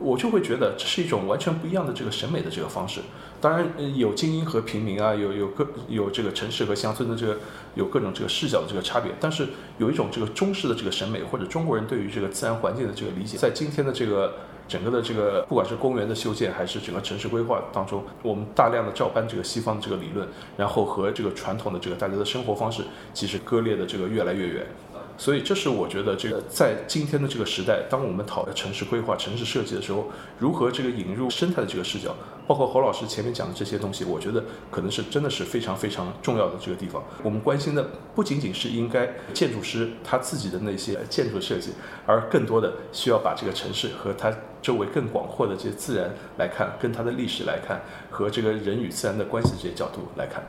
[0.00, 3.00] 我就会觉得这是一种完全不一样的这个审美的这个方式。
[3.40, 7.36] 当然有精英和平民啊，有有各有这个城市和乡村的这个
[7.74, 9.12] 有各种这个视角的这个差别。
[9.20, 14.34] 但是有一种这个中式的这个审美，或者中国人对于这个自然环境的这个理解，在今天的这个。
[14.68, 24.66] 整个的这个，不管是公园的修建，还是整个城市规划当中，我们大量的照搬这个西方的这个理论，然后和这个传统的这个大家的生活方式，其实割裂的这个越来越远。
[25.20, 30.06] 所以，这是我觉得这个在今天的这个时代，当我们讨论城市规划、城市设计的时候，
[30.38, 32.14] 如何这个引入生态的这个视角，
[32.46, 37.02] 包括侯老师前面讲的这些东西，我觉得可能是真的是非常非常重要的这个地方。
[37.24, 41.72] 我们关心的不仅仅是应该建筑师他自己的那些建筑设计，
[42.06, 50.46] 而更多的需要把这个城市和它周围更广阔的这些自然来看，跟它的历史来看，和这个人与自然的关系这些角度来看。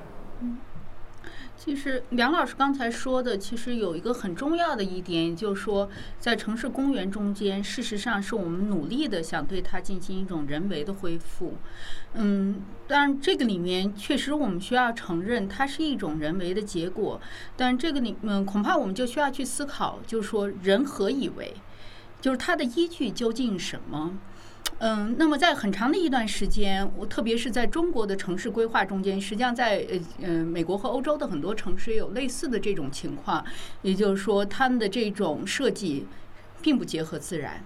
[1.70, 11.54] 其实梁老师刚才说的，其实有一个很重要的一点，就是说，在城市公园中间，事实上是我们努力的想对它进行一种人为的恢复。
[12.16, 17.22] 嗯，当然这个里面确实我们需要承认，它是一种人为的结果。
[17.56, 21.54] 但这个里，嗯，恐怕我们就需要去思考，就是说，人何以为？
[22.20, 24.18] 就是它的依据究竟什么？
[24.82, 33.44] 嗯，那么在很长的一段时间，我特别是在中国的城市规划中间，实际上在呃呃美国和欧洲的很多城市也有类似的这种情况，
[33.82, 36.08] 也就是说，他们的这种设计
[36.62, 37.62] 并不结合自然。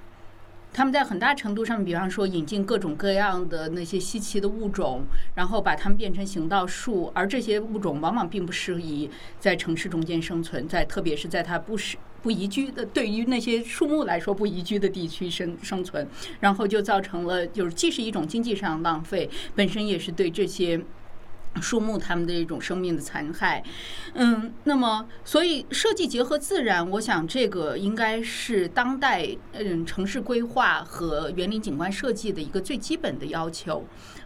[0.74, 5.04] 他们在很大程度上，比方说引进各种各样的那些稀奇的物种，
[5.36, 9.08] 然后把它们变成行道树，而这些物种往往并不适宜
[9.40, 16.08] 在城市中间生存，在特别是在它不适不宜居的对于那些树木来说不宜居的地区生生存，
[16.40, 20.82] 然后就造成了就是既是一种经济上的浪费，本身也是对这些。
[21.62, 23.64] 树木它们的一种生命的残害，
[24.16, 33.86] 嗯，那么所以设计结合自然，我想这个应该是当代嗯城市规划和园林景观设计的一个最基本的要求。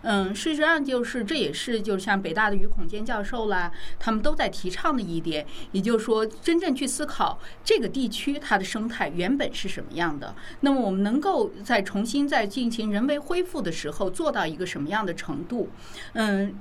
[0.10, 15.70] 嗯，事实上就是这也是就像北大的于孔坚教授啦，他们都在提倡的一点，也就是说真正去思考这个地区它的生态原本是什么样的，那么我们能够在重新再进行人为恢复的时候做到一个什么样的程度，
[16.14, 16.56] 嗯。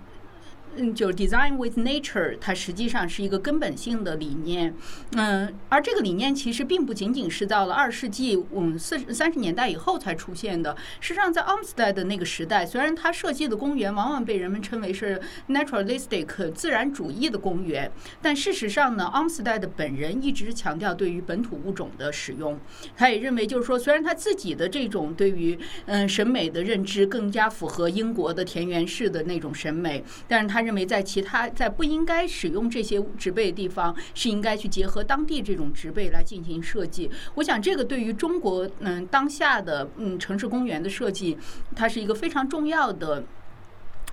[0.76, 4.74] 嗯，就是 design with nature，它实际上是一个根本性的理念。
[5.12, 10.76] 嗯，而这个理念其实并不仅仅是到了二世纪，嗯，四三十年代以后才出现的。
[11.00, 22.60] 实际上，在 Olmsted 的那个时代，虽然他设计的公园往往被人们称为是 naturalistic 自然主义的公园，但事实上呢，Olmsted 本人一直强调对于本土物种的使用。
[22.94, 30.65] 他也认为，就是说，虽然他自己的这种对于嗯审美的认知更加符合英国的田园式的那种审美，但是他。
[30.66, 37.08] 认为在其他在不应该使用这些植被的地方，是应该去结合当地这种植被来进行设计。
[37.36, 41.38] 我想这个对于中国嗯当下的嗯城市公园的设计，
[41.76, 43.22] 它是一个非常重要的。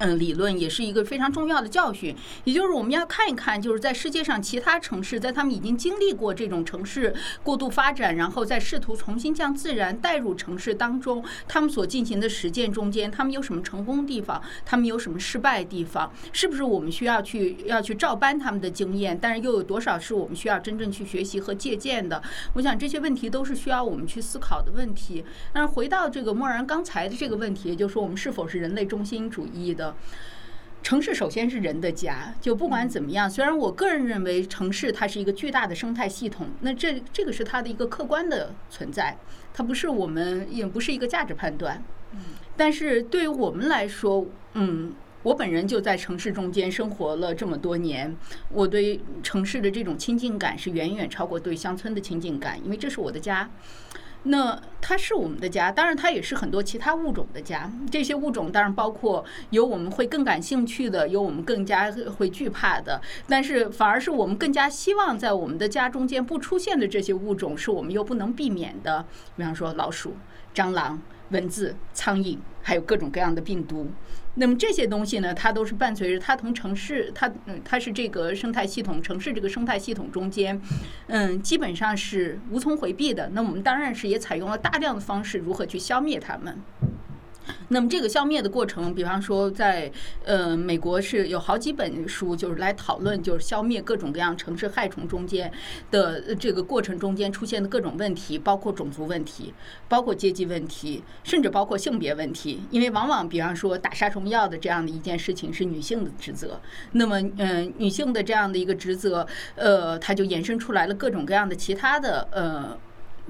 [0.04, 2.14] 嗯，理论也是一个非常重要的教训，
[2.44, 22.22] 也就是我们要看一看，就是在世界上其他城市，在他们已经经历过这种城市过度发展，然后再试图重新将自然带入城市当中，他们所进行的实践中间，他们有什么成功地方，他们有什么失败地方，是不是我们需要去要去照搬他们的经验，但是又有多少是我们需要真正去学习和借鉴的？
[22.56, 25.24] 我想这些问题都是需要我们去思考的问题。
[25.54, 29.93] 但是回到这个默然刚才的这个问题，也就是说我们是否是人类中心主义的？
[30.82, 39.18] 城市首先是人的家，就不管怎么样，虽然我个人认为城市它是一个巨大的生态系统，那这这个是它的一个客观的存在，
[39.54, 41.82] 它不是我们也不是一个价值判断。
[42.58, 44.26] 但是对于我们来说，
[44.56, 48.14] 嗯，我本人就在城市中间生活了这么多年，
[48.50, 53.50] 我对城市的这种亲近感是远远超过对乡村的亲近感，因为这是我的家。
[54.24, 57.72] 那它是我们的家，当然它也是很多其他物种的家。
[57.92, 69.06] 这些物种当然包括有我们会更感兴趣的，有我们更加会惧怕的，但是反而是我们更加希望在我们的家中间不出现的这些物种，是我们又不能避免的。
[69.36, 70.16] 比方说老鼠、
[70.56, 71.02] 蟑螂。
[71.30, 73.88] 蚊子、苍蝇，还有各种各样的病毒。
[74.36, 80.60] 那么这些东西呢，它都是伴随着它同城市，它嗯，它是这个生态系统，城市这个生态系统中间，
[81.08, 83.30] 嗯，基本上是无从回避的。
[83.34, 86.58] 那我们当然是也采用了大量的方式，如何去消灭它们。
[87.70, 89.92] 那么这个消灭的过程，比方说在
[90.24, 95.52] 呃美国是有好几本书，就是来讨论就是消灭各种各样城市害虫中间
[95.92, 99.54] 的这个过程中间出现的各种问题，包括种族问题，
[99.88, 102.62] 包括阶级问题，甚至包括性别问题。
[102.72, 106.60] 因为往往比方说打杀虫药的这样的一件事情是女性的职责，
[106.94, 109.26] 那么嗯女性的这样的一个职责，
[109.56, 112.78] 呃，它就延伸出来了各种各样的其他的呃。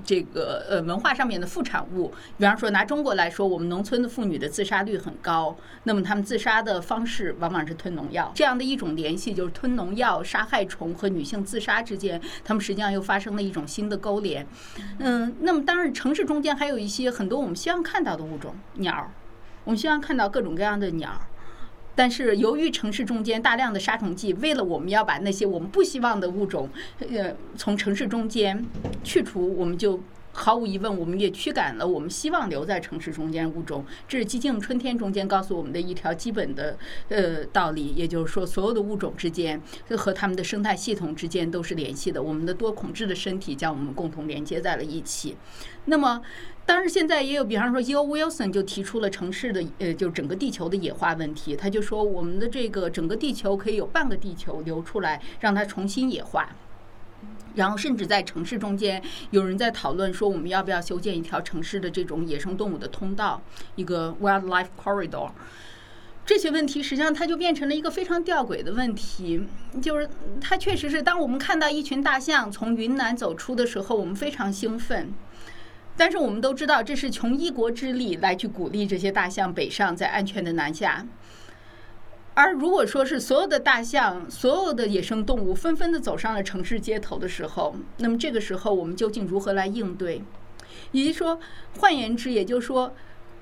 [0.03, 14.45] 这个呃文化上面的副产物，比方说拿中国来说，我们农村的妇女的自杀率很高，那么她们自杀的方式往往是吞农药，这样的一种联系就是吞农药、杀害虫和女性自杀之间，他们实际上又发生了一种新的勾连。
[14.99, 19.11] 嗯，那么当然城市中间还有一些很多我们希望看到的物种，鸟，
[19.63, 21.11] 我们希望看到各种各样的鸟。
[21.95, 26.69] 但是由于城市中间大量的杀虫剂，为了我们要把那些我们不希望的物种，
[26.99, 28.65] 呃，从城市中间
[29.03, 33.85] 去除，我们就毫无疑问，我们也驱赶了我们希望留在城市中间物种。
[34.07, 36.75] 这是《寂静春天》中间告诉我们的一条基本的
[37.09, 39.61] 呃道理，也就是说，所有的物种之间
[39.95, 42.23] 和它们的生态系统之间都是联系的。
[42.23, 45.37] 我们的多孔质的身体将我们共同连接在了一起。
[45.85, 46.21] 那么。
[46.65, 48.07] 当然，现在也有，比方说，E.O.
[48.07, 51.57] Wilson 就提出了城市的，呃，就整个地球的野化问题。
[51.57, 56.49] 他就说，我们的这个整个地球可以有半个地球留出来，让它重新野化。
[57.55, 63.41] 然后，甚至在城市中间，有人在讨论说，我们要不要修建一条城市的这种野生动物的通道，
[63.75, 65.31] 一个 Wildlife Corridor。
[66.25, 69.45] 这些问题实际上它就变成了一个非常吊诡的问题，
[69.81, 70.09] 就是
[70.39, 75.13] 它确实是，当我们看到一群大象从云南走出的时候，我们非常兴奋。
[75.95, 81.05] 但是我们都知道，这是穷一国之力来去鼓励这些大象北上，在安全的南下。
[82.33, 90.23] 而如果说是所有的大象、所有的野生动物纷纷的走上了城市街头的时候，那么这个时候我们究竟如何来应对？
[90.91, 91.39] 以及说，
[91.79, 92.95] 换言之，也就是说，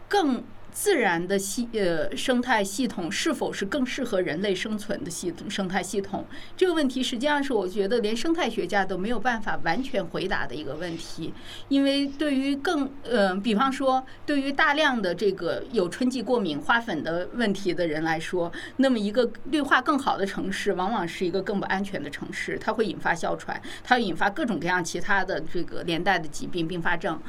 [0.07, 0.43] 更。
[0.71, 6.25] 自然的系呃生态系统是否是更适合人类生存的系统生态系统？
[6.55, 11.33] 这个问题实际上是我觉得连生态学家都没有办法完全回答的一个问题。
[11.67, 22.57] 因为对于更呃，比方说对于大量的这个有春季过敏花粉的问题的人来说，那么一个绿化更好的城市，往往是一个更不安全的城市。
[22.57, 27.21] 它会引发哮喘，它会引发各种各样其他的这个连带的疾病并发症。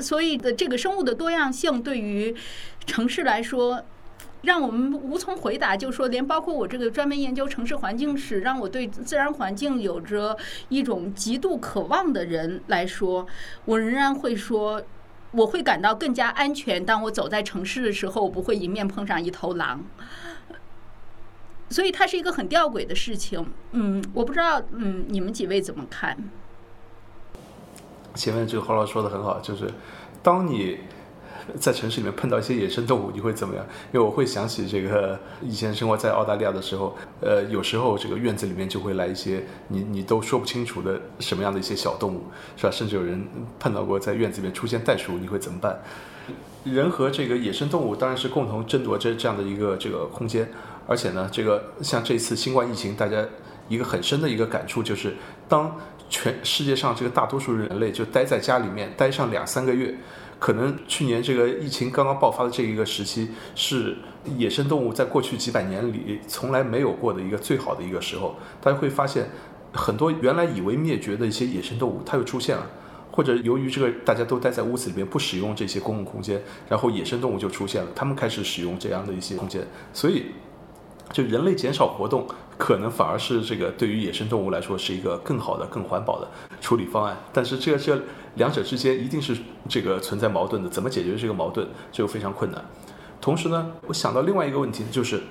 [0.00, 2.34] 所以的这个生物的多样性对于
[2.86, 3.84] 城市来说，
[4.42, 5.76] 让我们无从回答。
[5.76, 10.36] 就说，连包括我这个专门研究城市环境史，让我对自然环境有着
[10.68, 13.26] 一种极度渴望的人来说，
[13.64, 14.82] 我仍然会说，
[15.32, 16.84] 我会感到更加安全。
[16.84, 19.84] 当我走在城市的时候，我不会迎面碰上一头狼。
[21.68, 23.46] 所以，它是一个很吊诡的事情。
[23.70, 26.16] 嗯，我不知道，嗯，你们几位怎么看？
[28.14, 29.70] 前面这个花老师说的很好，就是
[30.22, 30.78] 当你
[31.58, 33.64] 在城市里面碰到一些野生动物，你会怎么样？
[33.92, 42.22] 因为我会想起这个以前生活在澳大利亚的时候，呃，有时候这个院子里面就会来一些你你都说不清楚的什么样的一些小动物，
[42.56, 42.70] 是吧？
[42.70, 43.26] 甚至有人
[43.58, 45.80] 碰到过在院子里面出现袋鼠，你会怎么办？
[46.62, 50.48] 人和这个野生动物当然是共同争夺这这样的一个这个空间，
[50.86, 53.24] 而且呢，这个像这次新冠疫情，大家
[53.68, 55.16] 一个很深的一个感触就是
[55.48, 55.74] 当。
[56.10, 59.94] 全世界上这个大多数人类就待在家里面待上两三个月，
[60.40, 63.96] 可能去年这个疫情刚刚爆发的这一个时期，是
[64.36, 68.34] 野生动物在过去几百年里从来没有过的一个最好的一个时候。
[68.60, 69.30] 大家会发现，
[69.72, 72.66] 很多原来以为灭绝的一些野生动物，它又出现了，
[73.12, 80.26] 或者由于这个大家都待在屋子里面不使用这些公共空间，然后野生动物就出现了，他们开始使用这样的一些空间，所以
[81.12, 82.26] 就人类减少活动。
[82.60, 86.28] 可能反而是这个对于野生动物来说是一个更好的、更环保的
[86.60, 87.98] 处理方案，但是这这
[88.34, 89.34] 两者之间一定是
[89.66, 92.62] 这个存在矛盾的，怎么解决这个矛盾就非常困难。
[93.18, 95.22] 同时呢，我想到另外一个问题，就是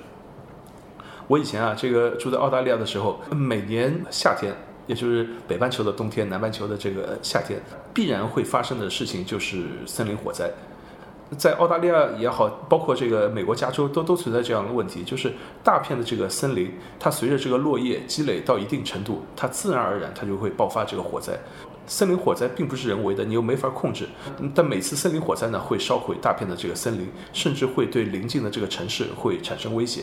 [1.28, 4.52] 我以前啊，这个住在澳大利亚的时候，每年夏天，
[4.88, 7.62] 也就是北半球的冬天、南半球的这个夏天，
[7.94, 10.50] 必然会发生的事情就是森林火灾。
[11.38, 21.38] 在澳大利亚也好，包括这个美国加州都都存在这样的问题，就是大片的这个森林，它随着这个落叶积累到一定程度，它自然而然它就会爆发这个火灾。
[21.86, 24.08] 森林火灾并不是人为的，你又没法控制。
[24.54, 30.02] 但每次森林火灾呢，会烧毁大片的这个森林，甚至会对邻近的这个城市会产生威胁。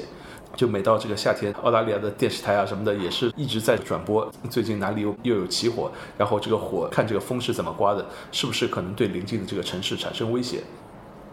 [0.55, 10.61] 就每到这个夏天，澳大利亚的电视台啊什么的也是一直在转播，最近哪里又又有起火，然后这个火看这个风是怎么刮的，是不是可能对邻近的这个城市产生威胁？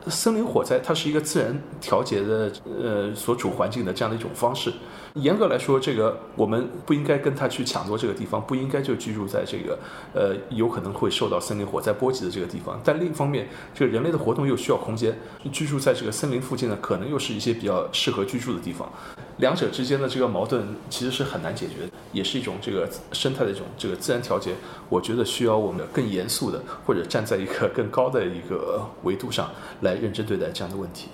[0.08, 2.52] 森林火灾它是一个自然调节的
[2.82, 4.72] 呃所处环境的这样的一种方式。
[5.14, 9.78] 严格来说，这个我们不应该跟他去抢夺这个地方，不应该就居住在这个
[10.12, 12.80] 呃有可能会受到森林火灾波及的这个地方。
[12.82, 15.16] 但另一方面，这个人类的活动又需要空间，
[15.52, 18.90] 居住在这个森林附近呢，可能又是一些比较适合居住的地方。
[19.38, 24.54] 两者之间的这个矛盾其实是很难解决，也是一种这个生态的一种这个自然调节。
[24.88, 31.08] 我觉得需要我们更严肃的，或者站在一个更高的一个维度上来认真对待这样的问题。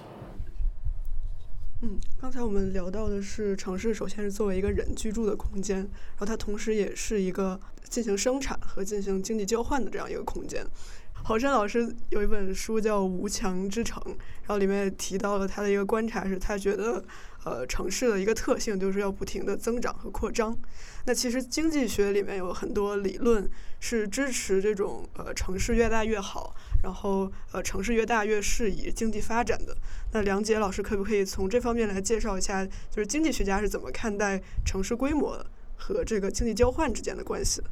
[1.82, 7.58] 嗯，刚才我们聊到的是城市，首先是作为一个人居住的空间，然后它同时也是一个
[7.88, 10.62] 进行生产和进行经济交换的这样一个空间。
[11.22, 17.02] 郝山老师有一本书叫《无墙之城》，然后里面也提到了他的一个观察，是他觉得。
[17.44, 20.56] 呃，城市的一个特性就是要不停的增长和扩张。
[21.06, 23.48] 那其实经济学里面有很多理论
[23.80, 29.74] 是支持这种呃城市越大越好，然后呃城市越大越适宜经济发展的。
[30.12, 35.42] 那梁杰老师可不可以从这方面来介绍一下，就是经济学家是怎么看待城市规模
[35.76, 37.62] 和这个经济交换之间的关系？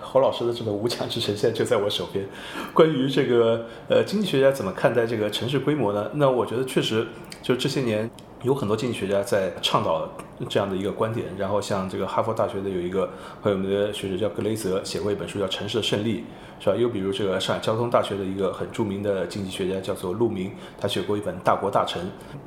[0.00, 2.28] 侯老师的这个无墙之城现就在我手边。
[2.72, 6.12] 关于这个呃经济学家怎么看待这个城市规模呢？
[6.14, 7.08] 那我觉得确实。
[7.42, 8.08] 就这些年，
[8.42, 10.08] 有很多经济学家在倡导
[10.48, 11.26] 这样的一个观点。
[11.36, 13.10] 然后像这个哈佛大学的有一个
[13.42, 16.24] 很有名的学者叫格雷泽，写过一本书叫《城市的胜利》，
[16.62, 16.76] 是吧？
[16.76, 22.00] 又比如这个上海交通大学的一个很著名的经济学家叫做陆明，他写过一本《大国大城》，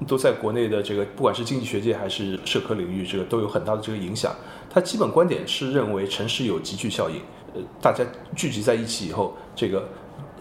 [0.07, 4.33] 都在国内的这个不管是经济学界还是社科领域，这个都有很大的这个影响。
[4.69, 7.17] 他基本观点是认为城市有集聚效应，
[7.53, 9.85] 呃，大家聚集在一起以后，这个。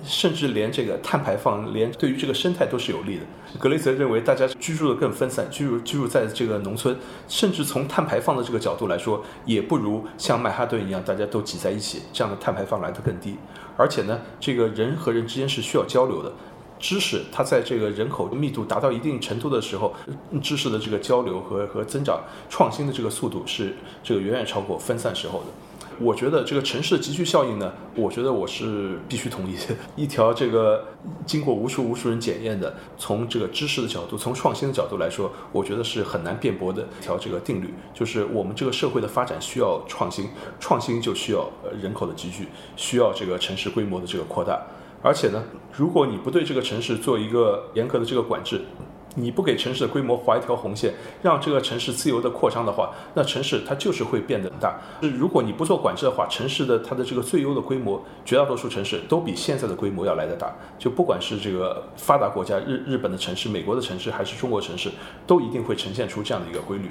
[0.04, 3.22] 甚至连这个碳排放，连对于这个生态都是有利的。
[3.58, 6.96] 格雷泽认为，大家居住的更分散，居住居住在这个农村，
[7.28, 13.36] 甚至从碳排放的这个角度来说，也不如像曼哈顿一样，大家都挤在一起，这样的碳排放来的更低。
[13.76, 16.32] 而且呢，这个人和人之间是需要交流的，
[16.78, 19.94] 知识它在这个人口密度达到一定程度的时候，
[20.42, 25.46] 知识的这个交流和和增长创新的这个速度是这个远远超过分散时候的。
[26.00, 29.74] 我觉得这个城市的集聚效应呢，我觉得我是必须同意的。
[29.96, 30.84] 一条这个
[31.26, 40.28] 经过无数无数人检验的，从这个知识的角度，从创新的角度来说，我觉得是很难辩驳的一条这个定律，就是我们这个社会的发展需要创新，
[40.58, 41.48] 创新就需要
[41.80, 44.60] 人口的集聚，需要这个城市规模的这个扩大。
[45.02, 45.44] 而且呢，
[45.76, 48.62] 如果你不对这个城市做一个严格的这个管制，
[49.14, 50.92] 你不给城市的规模划一条红线，
[51.22, 54.78] 让这个城市自由的扩张的话，那城市它就是会变得很大。
[55.00, 60.54] 如果你不做管制的话，城市的它的这个最优的规模，绝大多数城市都比现在的规模要来得大。
[60.78, 64.90] 就不管是这个发达国家日日本的城市、美国的城市，还是中国城市，
[65.26, 66.90] 都一定会呈现出这样的一个规律。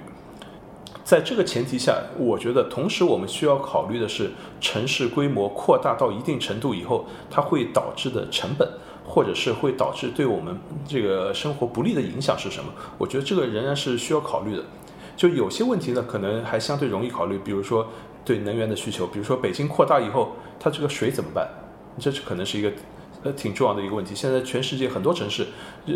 [1.03, 8.65] 在这个前提下，我觉得同时我们需要考虑的是，城市规模扩大到一定程度以后，它会导致的成本。
[9.05, 12.71] 或者是会导致对我们这个生活不利的影响是什么？
[12.97, 14.63] 我觉得这个仍然是需要考虑的。
[15.15, 17.87] 就有些问题呢，可能还相对容易考虑，比如说
[18.25, 21.47] 对能源的需求，比如说北京扩大以后，它这个水怎么办？
[21.99, 22.71] 这是可能是一个
[23.21, 24.15] 呃挺重要的一个问题。
[24.15, 25.45] 现在全世界很多城市，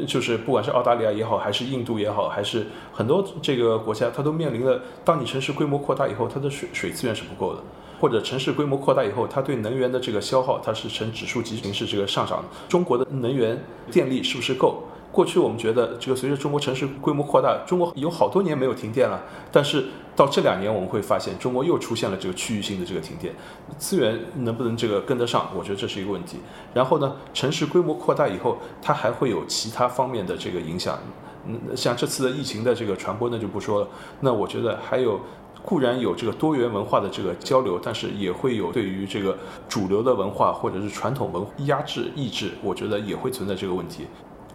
[0.05, 7.63] 就是不管是澳大利亚也好，还是印度也好，还是很多这个国家，它都面临了，当你城市规模扩大以后，它的水水资源是不够的。
[7.99, 12.43] 或者城市规模扩大以后，它对能源的这个消耗，它是呈指数级形式这个上涨。
[12.69, 13.57] 中国的能源
[13.91, 14.83] 电力是不是够？
[15.11, 19.19] 过去我们觉得这个随着中国城市规模扩大，中国有好多年没有停电了。
[19.51, 19.83] 但是
[20.15, 23.33] 到这两年，我们会发现中国又出现了这个区域性的这个停电，
[23.79, 25.49] 资源能不能这个跟得上？
[25.57, 26.37] 我觉得这是一个问题。
[26.73, 30.99] 然后呢，城市规模扩大以后，它还会有其他方面的这个影响。
[31.47, 33.87] 嗯，像这次的疫情的这个传播，那就不说了。
[34.19, 35.19] 那我觉得还有。
[35.68, 39.38] 固然有这个多元文化的这个交流，但是也会有对于这个
[39.68, 44.07] 主流的文化或者是传统文化压制、抑制，我觉得也会存在这个问题。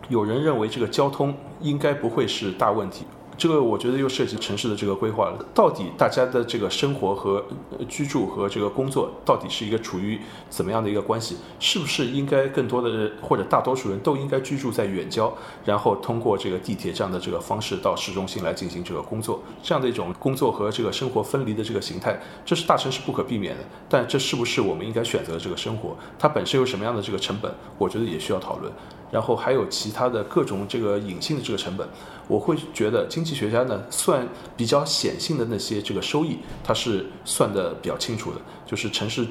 [0.09, 3.05] 有人认为这个交通应该不会是大问题，
[3.37, 5.45] 这个我觉得又涉及城市的这个规划了。
[5.55, 7.45] 到底大家的这个生活和
[7.89, 11.37] 居住和这个工作，到底是一个处于怎么样的一个关系？
[11.59, 15.33] 是不是应该更多的人或者大多数人都应该居住在远郊，
[15.65, 19.43] 然后通过这个地铁这样的这个方式到市中心来进行这个工作？
[19.63, 23.65] 这样的一种工作和这个生活分离的这个形态，这是大城市不可避免的。
[23.89, 25.97] 但这是不是我们应该选择这个生活？
[26.19, 27.53] 它本身有什么样的这个成本？
[27.79, 28.73] 我觉得也需要讨论。
[29.13, 31.87] 然后还有其他的各种这个隐性的这个成本，
[32.27, 39.25] 我会觉得经济学家呢算比较显性的那些这个收益，它是算的比较清楚的，就是城市。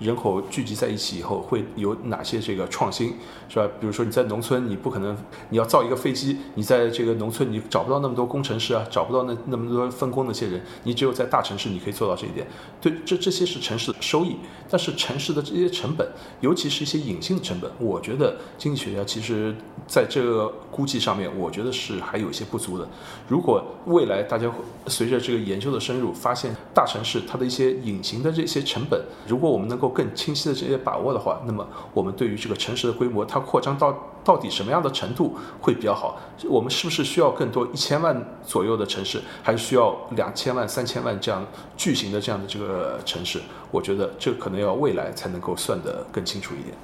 [0.00, 3.14] 人口聚集在一起以后会有哪些这个创新，
[3.48, 3.68] 是吧？
[3.80, 5.16] 比如说你在农村，你不可能
[5.50, 12.46] 你要造一个飞机，你在这个农村你找不到那么多工程师啊，找不到那那么多分工那些人，你只有在大城市你可以做到这一点。
[12.80, 14.36] 对，这这些是城市的收益，
[14.68, 16.06] 但是城市的这些成本，
[16.40, 19.54] 尤其是一些隐性的成本，我觉得经济学家其实
[19.86, 22.86] 在这个估计上面，我觉得是还有一些不足的。
[23.28, 24.50] 如果未来大家
[24.86, 36.20] 随着这个研究的深入，发现大城市它的一些隐形的这些成本，如果我们能够更清晰的这些把握的话，那么我们对于这个城市的规模，它扩张到到底什么样的程度会比较好？
[36.48, 38.16] 我们是不是需要更多一千万
[38.46, 41.44] 左右的城市，还是需要两千万、三千万这样
[41.76, 43.42] 巨型的这样的这个城市？
[43.72, 46.76] 我觉得这可能要未来才能够算得更清楚一点。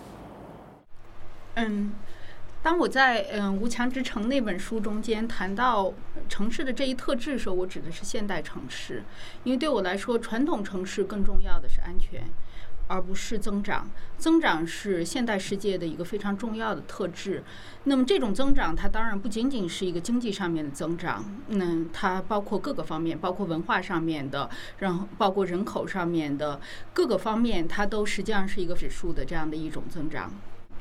[1.55, 1.93] 嗯。
[2.63, 5.91] 当我在嗯《无墙之城》那本书中间谈到
[6.29, 9.03] 城市的这一特质的时候，我指的是现代城市，
[9.45, 12.23] 因为对我来说，传统城市更重要的是安全，
[12.91, 13.88] 而不是增长。
[14.18, 17.43] 增长是现代世界的一个非常重要的特质。
[17.84, 26.61] 那么这种增长，它当然不仅仅是一个经济上面的增长，那，它包括各个方面，包括文化上面的，然后包括人口上面的
[26.93, 30.32] 各个方面，它都实际上是一个指数的这样的一种增长。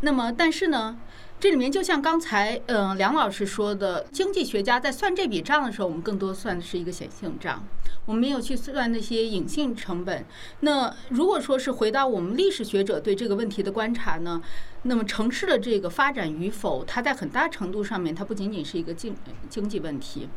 [0.02, 0.98] 那么，但是呢？
[1.40, 7.66] 这里面就像刚才嗯梁老师说的，经济学家在算这笔账的时候，我们更多算的是一个显性账，
[8.06, 10.26] 我们没有去算那些隐性成本。
[10.60, 14.42] 那如果说是回到我们历史学者对这个问题的观察呢，
[14.84, 19.16] 那么城市的这个发展与否，它在很大程度上面，它不仅仅是一个经
[19.50, 20.28] 经济问题，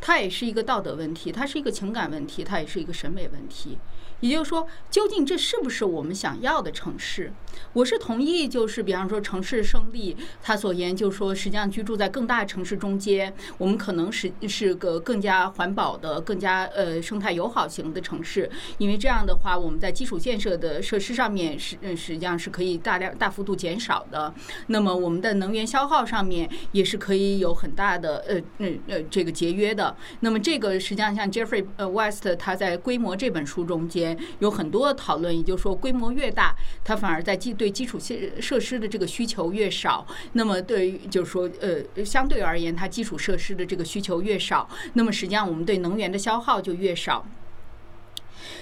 [0.00, 3.76] 它也是一个道德问题，它是一个情感问题，它也是一个审美问题。
[4.20, 7.32] 也就是说，究竟这是不是我们想要的城市？
[7.72, 24.32] 我是同意，就是比方说城市胜利，他所言就说，实际上居住在更大城市中间，我们可能是是个更加环保的、更加呃生态友好型的城市，因为这样的话，我们在基础建设的设施上面是实际上是可以大量大幅度减少的。
[24.68, 29.96] 那么我们的能源消耗上面也是可以有很大的呃呃呃这个节约的。
[30.20, 34.16] 那么这个实际上像 Jeffrey 呃 West 他在《规模》这本书中间。
[34.40, 40.06] 有很多讨论，也就是说，规模越大，它反而在对基础设设施的这个需求越少。
[40.32, 47.26] 那么，对于就是说，呃，相对而言，它基础设施的这个需求越少，那么实际上我们对能源的消耗就越少。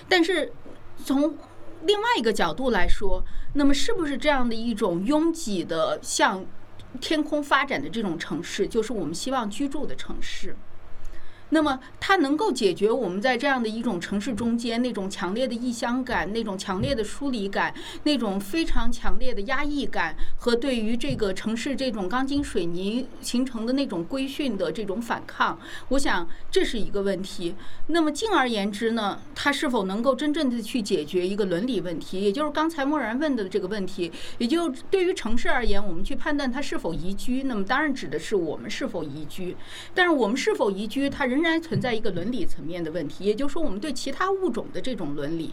[0.08, 0.52] 但是
[1.04, 1.36] 从
[1.84, 3.22] 另外一个角度来说，
[3.54, 6.44] 那么是不是这样的一种拥挤的向
[7.00, 10.56] 天空发展的这种城市，就是我们希望居住的城市？
[11.54, 17.74] 那么，它能够解决我们在这样的一种城市中间那种强烈的异乡感、那种强烈的疏离感、
[18.04, 25.58] 那种非常强烈的压抑感和对于这个城市这种钢筋水泥形成的那种规训的这种反抗。
[25.90, 27.54] 我想这是一个问题。
[27.88, 34.10] 那么，进而言之呢，它是否能够真正的去解决一个伦理问题，也就是刚才默然问的这个问题？
[34.38, 39.54] 也就对于城市而言，我们去判断它是否宜居，那么当然指的是我们是否宜居。
[39.94, 45.52] 但是我们是否宜居，它仍仍然存在一个伦理层面的问题，也就是说，我们对其他物种的这种伦理。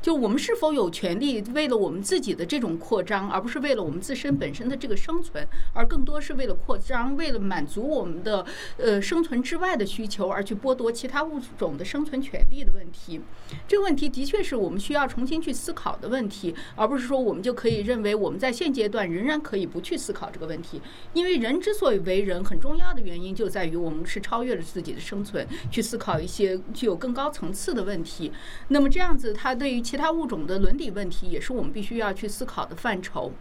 [0.00, 8.44] 就我们是否有权利为了我们自己的这种扩张，而不是为了我们自身本身的这个生存，而更多是为了扩张，为了满足我们的
[8.76, 13.20] 呃生存之外的需求而去剥夺其他物种的生存权利的问题？
[13.66, 20.80] 这个问题的确是我们需要重新去思考的问题，而不是说我们就可以认为我们在现阶段仍然可以不去思考这个问题。
[21.12, 28.30] 因为人之所以为人，很重要的原因就在于我们是超越了自己的生存，去思考一些具有更高层次的问题。
[28.68, 33.32] 那么这样子，它对于其他物种的伦理问题也是我们必须要去思考的范畴。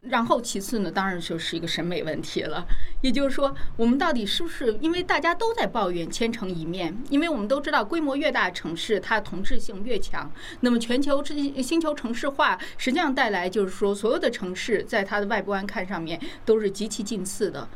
[0.00, 2.66] 然后，其次呢，当然就是一个审美问题了。
[3.02, 6.96] 也就是说，我们到底是不是因为大家都在抱怨千城一面？
[7.10, 10.32] 因为我们都知道，规模越大城市，它同质性越强。
[10.60, 17.68] 那么，全球之星球城市化实际上带来就是说，所有的城市在它的外观看上面都是极其近似的。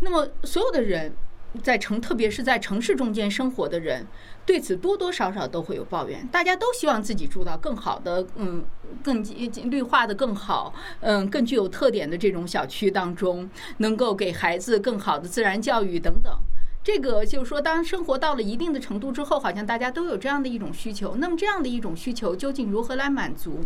[0.00, 1.12] 那么，所有的人。
[1.64, 4.06] 在城，特别是在城市中间生活的人，
[4.50, 6.26] 对此多多少少都会有抱怨。
[6.26, 8.64] 大家都希望自己住到更好的，嗯，
[9.00, 9.22] 更
[9.70, 16.36] 绿化的更好，嗯，更具有特点的这种小区当中，能够给孩子更好的自然教育等等。
[16.82, 21.14] 这个就是说，当生活到了一定的程度之后，好像大家都有这样的一种需求。
[21.18, 23.60] 那么这样的一种需求究竟如何来满足？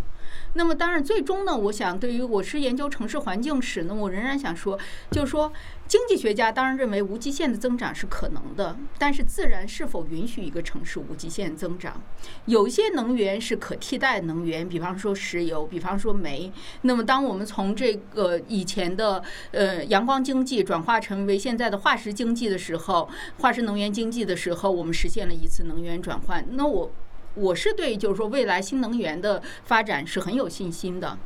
[0.54, 4.78] 那么当然，最终呢，我想对于我是研究城市环境史呢，我仍然想说，
[5.10, 5.52] 就是说，
[5.88, 12.00] 经济学家当然认为无极限的增长是可能的，但是自然是否允许一个城市无极限增长？
[12.46, 16.52] 有一些能源是可替代能源，比方说石油，比方说煤。
[16.82, 23.08] 那么当我们从这个以前的呃阳光经济转化成为现在的化石经济的时候，
[23.38, 26.46] 化石能源经济的时候，我们实现了一次能源转换。
[26.52, 26.90] 那我。
[27.34, 31.18] 我是对，就是说未来新能源的发展是很有信心的，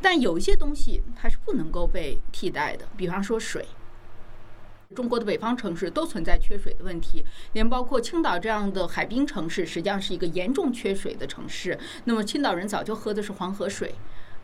[0.00, 3.66] 但有一些东西它是不能够被替代的，比方说水。
[4.94, 11.78] 中国的北方城市都存在缺水的问题，连包括青岛这样的海滨城市，实际上是一个严重缺水的城市。
[12.06, 13.94] 那么青岛人早就喝的是黄河水。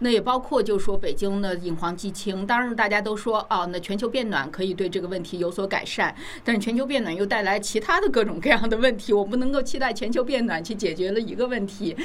[0.01, 2.47] 那也包括，就是说北京的引黄济青。
[2.47, 9.14] 当然，大家都说哦，那全球变暖可以对这个问题有所改善，但是全球变暖又带来其他的各种各样的问题。
[9.14, 11.97] 我不能够期待全球变暖去解决了一个问题，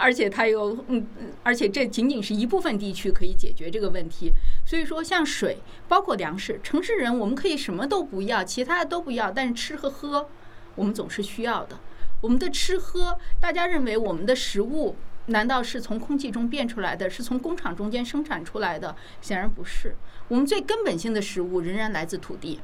[0.00, 1.04] 而且它又嗯，
[1.42, 4.32] 而且这仅仅是一部分地区可以解决这个问题。
[4.64, 10.28] 所以说，像水，包括粮食，城市人我们可以什么都不要，其他的都不要，但是吃和喝，
[10.76, 11.76] 我们总是需要的。
[12.20, 14.94] 我们的吃喝，大家认为我们的食物。
[15.26, 17.08] 难道是从空气中变出来的？
[17.08, 18.96] 是从工厂中间生产出来的？
[19.20, 19.94] 显然不是。
[20.28, 22.60] 我们最根本性的食物仍然来自土地。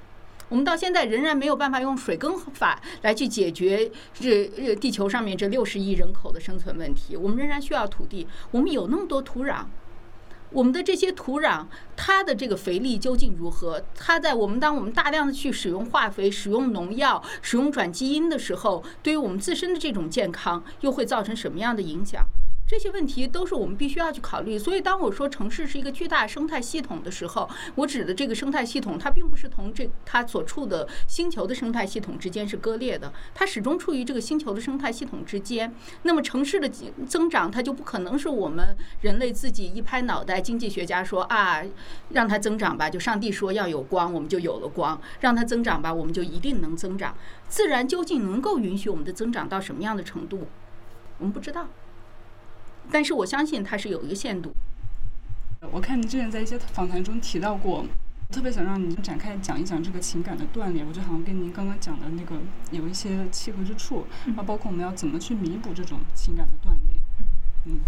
[0.49, 7.17] 我们到现在仍然没有办法用水耕法来去解决这地球上面这六十亿人口的生存问题。
[7.17, 8.29] 我们仍然需要土地。
[8.53, 9.65] 我们有那么多土壤，
[10.51, 13.83] 我们的这些土壤，它的这个肥力究竟如何？
[13.97, 22.25] 它在我们当我们大量的去使用化肥、使用农药、使用转基因的时候，对于我们自身的这种健康又会造成什么样的影响？
[22.67, 24.59] 这些问题都是我们必须要去考虑。
[24.59, 35.73] 所以，当我说城市是一个巨大生态系统的时候，我指的这个生态系统，它并不是同这它所处的星球的生态系统之间是割裂的，它始终处于这个星球的生态系统之间。
[36.03, 36.69] 那么，城市的
[37.07, 41.63] 增长，它就不可能是我们人类自己一拍脑袋，经济学家说啊，
[42.11, 47.17] 让它增长吧，就上帝说要有光，我们就有了光；让它增长吧，我们就一定能增长。
[47.49, 50.49] 自然究竟能够允许我们的增长到什么样的程度，
[51.19, 51.69] 我们不知道。
[52.91, 54.55] 但是我相信它是有一个限度。
[55.73, 57.85] 我看您之前在一些访谈中提到过，
[58.31, 60.85] 特别想让您展开讲一讲这个情感的断裂。
[60.85, 62.37] 我觉得好像跟您刚刚讲的那个
[62.71, 64.07] 有一些契合之处，
[64.37, 67.01] 啊，包括我们要怎么去弥补这种情感的断裂。
[67.65, 67.81] 嗯，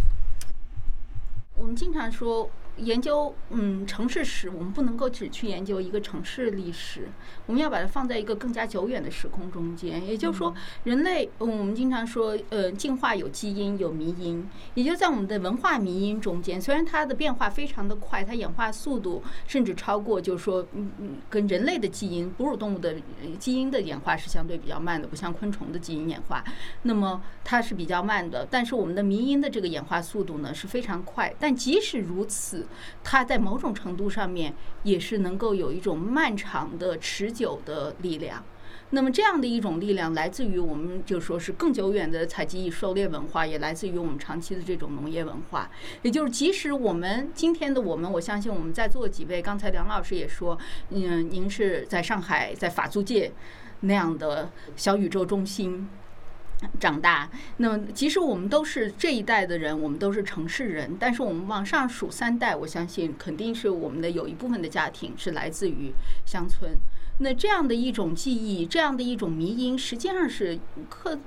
[1.56, 2.50] 我们经常说。
[2.78, 7.08] 研究嗯城市史，我们不能够只去研究一个城市历史，
[7.46, 10.06] 我们要把它放在一个更加久远的时空中间。
[10.06, 10.54] 也就是说，
[10.84, 16.60] 人类嗯我们经常说，呃，进化有基因有迷因，也就在我们的文化迷因中间。
[16.60, 22.94] 虽然它的变化非常的快，它演化速度甚至超过，就是说，嗯嗯，跟人类的基因哺乳动物的
[23.38, 26.44] 基因的演化是相对比较慢的，不像昆虫的基因演化，
[26.82, 28.46] 那么它是比较慢的。
[28.50, 31.34] 但是我们的迷因的这个演化速度呢是非常快。
[31.40, 32.66] 但即使如此，
[33.02, 38.44] 它在某种程度上面也是能够有一种漫长的、持久的力量。
[38.90, 45.70] 那么这样的一种力量来自于我们就说是更久远的采集与狩猎文化，也来自于我们长期的这种农业文化。
[46.00, 50.56] 也就是，即使我们今天的我们，我相信我们在座几位，刚才梁老师也说，
[50.88, 53.30] 嗯，您是在上海在法租界
[53.80, 55.86] 那样的小宇宙中心。
[56.80, 65.92] 长大，那么即使我们都是这一代的人，我们都是城市人，但是我们往上数三代，我相信肯定是我们的有一部分的家庭是来自于
[66.26, 66.76] 乡村。
[67.20, 71.18] 那这样的一种记忆，这样的一种迷因，实际上是刻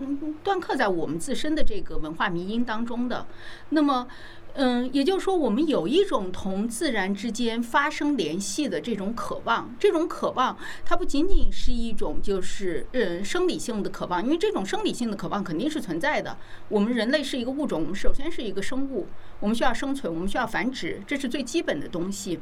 [0.43, 3.25] 断刻在我们自身的这个文化迷因当中的。
[3.69, 4.07] 那么。
[4.53, 9.73] 嗯，也就是说，我们有一种同自然之间发生联系的这种渴望。
[9.79, 16.37] 这种渴望，它不仅仅是一种就是嗯生理性的渴望，因为这种生理性的渴望肯定是存在的。
[16.67, 19.07] 我们人类是一个物种，我们首先是一个生物，
[19.39, 22.37] 我们需要生存，我们需要繁殖，这是最基本的东西。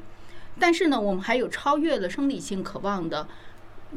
[0.58, 3.28] 但是呢，我们还有超越了生理性渴望的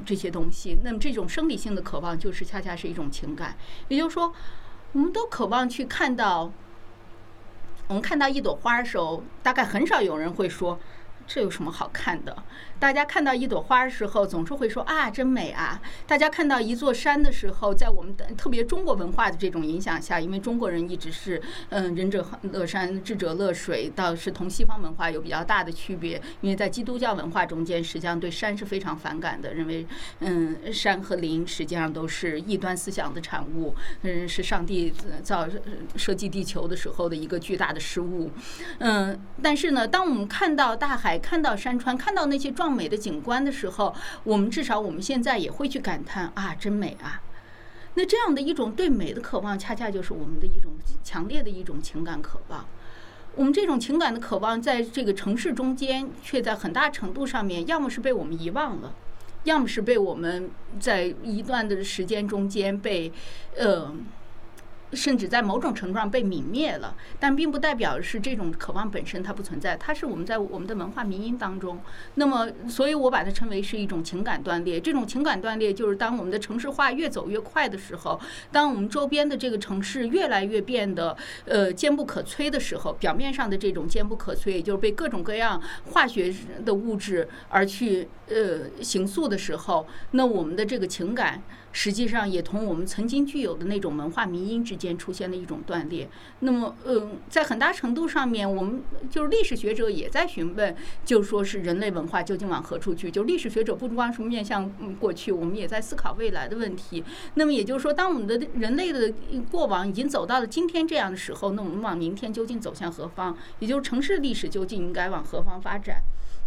[0.05, 0.77] 这些东西。
[0.85, 3.57] 那么，这种生理性的渴望，就是恰恰是一种情感。
[3.89, 4.35] 也就是说，
[4.93, 6.53] 我们都渴望去看到。
[7.89, 10.79] 我们看到一朵花的时候，大概很少有人会说。
[11.25, 12.37] 这有什么好看的？
[12.83, 15.81] 大家看到一朵花的时候，总是会说啊，真美啊！
[16.05, 26.21] 大家看到一座山的时候，在我们的特别中国文化的这种影响下，因为中国人一直是嗯仁者乐山，智者乐水，倒是同西方文化有比较大的区别。
[26.41, 29.87] 因为在基督教文化中间，实际上对山是非常反感的，认为
[30.19, 35.47] 嗯山和林实际上都是异端思想的产物，嗯是上帝造
[35.95, 38.29] 设计地球的时候的一个巨大的失误。
[38.79, 41.03] 嗯，但是呢，当我们看到大海。
[41.03, 43.95] 海，看到山川，看到那些壮美的景观的时候，
[44.25, 47.21] 我们至少我们现在也会去感叹啊，真美啊。
[47.95, 50.73] 那这样的一种对美的渴望，恰恰就是我们的一种
[51.05, 52.67] 强烈的一种情感渴望。
[53.35, 58.95] 我们这种情感的渴望，在这个城市中间，却在很大程度上面，要么是被我们遗忘了，
[59.45, 60.51] 要么是被我们
[60.81, 63.13] 在一段的时间中间被，
[63.57, 63.95] 呃。
[64.93, 71.81] 甚至在某种程度上被泯灭了，但并不代表是这种渴望本身它不存在，它是我们在我们的文化民音当中。
[72.17, 74.79] 那么，所以我把它称为是一种情感断裂。
[74.81, 78.21] 这种情感断裂就是当我们的城市化越走越快的时候，
[78.51, 81.17] 当我们周边的这个城市越来越变得
[81.47, 85.61] 呃坚不可摧的时候，表面上的这种坚不可摧，也就是被各种各样
[85.93, 86.35] 化学
[86.65, 91.43] 的物质而去呃形塑的时候，那我们的这个情感。
[91.73, 96.09] 实际上也同我们曾经具有的那种文化民因之间出现了一种断裂。
[96.41, 103.11] 那么，嗯，在很大程度上面，我们就是历史学者也在询问，就说是人类文化究竟往何处去？
[103.11, 104.71] 就历史学者不光是面向
[105.01, 107.03] 过去，我们也在思考未来的问题。
[107.35, 109.13] 那么也就是说，当我们的人类的
[109.51, 113.37] 过往已经走到了今天这样的时候，那我们往明天究竟走向何方？
[113.59, 116.03] 也就是城市历史究竟应该往何方发展？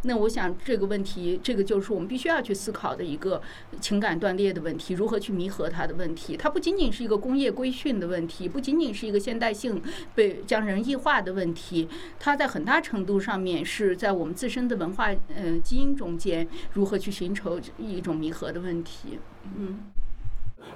[0.08, 3.42] 那我想这个问题，这个就是我们必须要去思考的一个
[3.82, 6.38] 情感断裂的问题，如何去弥合它的问题。
[6.38, 9.82] 它不仅仅是一个工业规训的问题，不仅仅是一个现代性
[10.14, 11.90] 被将人异化的问题，
[12.20, 19.18] 它在很大程度上面是在我们自身的文化呃基因中间如何去寻求一种弥合的问题。
[19.58, 19.80] 嗯，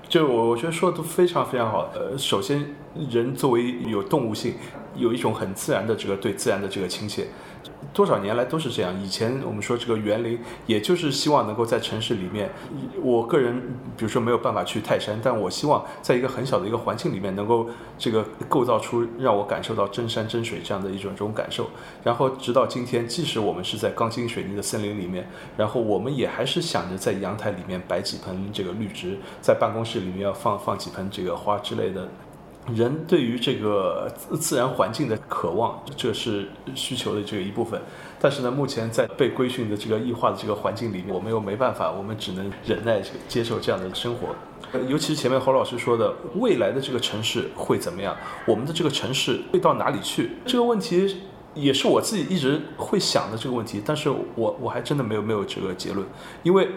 [0.08, 1.92] 就我我觉得说的都非常非常好。
[1.94, 2.76] 呃，首先
[3.12, 4.56] 人作为有动物性，
[4.96, 7.28] 有一种很自然的这个对自然的这个亲切。
[7.94, 8.94] 多少年来都是这样。
[9.02, 12.50] 以前我们说这个园林，也就是希望能够在城市里面。
[13.02, 13.60] 我个人，
[13.98, 21.70] 比如说没有办法去泰山，但我希望在一个很小的一个环境里面，能够这个构造出让我感受到真山真水这样的一种这种感受。
[22.04, 32.08] 然后直到今天，即使我们是在钢筋水泥的森林里面，然后我们也还是想着在阳台里面摆几盆这个绿植，在办公室里面要放放几盆这个花之类的。
[32.76, 37.80] 人对于这个自然环境的渴望，这是需求的这个一部分。
[38.20, 44.30] 但是呢，目前在被规训的这个异化的这个环境里面，我们又没办法，我们只能忍耐接受这样的生活。
[44.88, 48.16] 尤其是前面侯老师说的，未来的这个城市会怎么样？
[48.46, 50.32] 我们的这个城市会到哪里去？
[50.46, 51.18] 这个问题
[51.54, 53.82] 也是我自己一直会想的这个问题。
[53.86, 56.06] 但是我我还真的没有没有这个结论，
[56.44, 56.68] 因为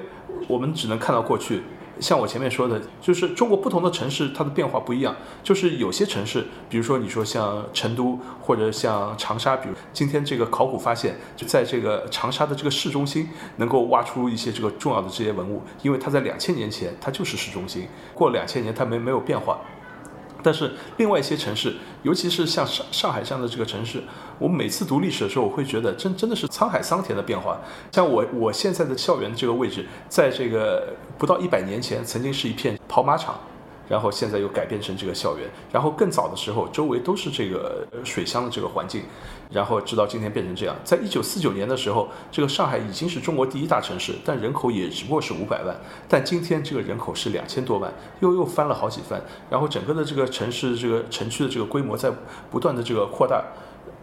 [0.48, 1.62] 我们只能看到过去。
[2.00, 5.14] 像我前面说的，就是中国不同的城市，它的变化不一样。
[5.42, 19.58] 就是有些城市，比如说你说像成都或者像长沙，比如今天这个考古发现，就在这个长沙的这个市中心，能够挖出一些这个重要的这些文物，因为它在两千年前它就是市中心，过两千年它没没有变化。
[20.42, 24.02] 但是另外一些城市，尤其是像上上海这样的这个城市，
[24.38, 27.58] 我每次读历史的时候，我会觉得真真的是沧海桑田的变化。
[27.90, 33.38] 像我我现在的校园这个位置，在这个不到一百年前，曾经是一片跑马场。
[33.88, 39.02] 然后现在又改变成这个校园，然后更早的时候，周围都是这个水乡的这个环境，
[39.50, 40.74] 然后直到今天变成这样。
[40.84, 45.76] 在一九四九年的时候，这个上海已经是中国第一大城市，但人口也只不过是五百万。
[46.08, 49.22] 但今天这个人口是两千多万，又又翻了好几番。
[49.50, 52.10] 然后整个的这个城市这个城区的这个规模在
[52.50, 53.44] 不断的这个扩大。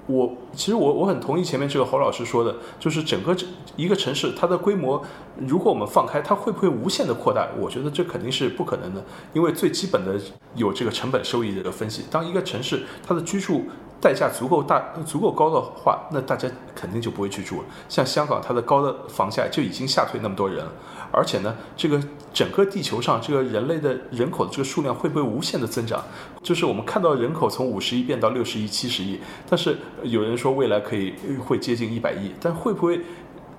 [0.10, 3.46] 我其实我我很同意前面这个侯老师说的，就是整个这
[3.76, 5.00] 一个城市它的规模，
[5.48, 7.48] 如果我们放开，它会不会无限的扩大？
[7.60, 10.20] 我觉得这肯定是不可能的，因为最基本的
[10.56, 12.04] 有这个成本收益的分析。
[12.10, 13.66] 当一个城市它的居住
[14.02, 17.68] 代价足够大、足够高的话，那大家肯定就不会去住了。
[17.88, 20.72] 像香港，它的高的房价就已经吓退那么多人了。
[21.12, 26.04] 而且呢，这个整个地球上这个人类的人口的这个数量会不会无限的增长？
[26.44, 29.20] 就是我们看到人口从五十亿变到六十亿、七十亿，
[29.50, 33.02] 但是有人说未来可以会接近一百亿，但会不会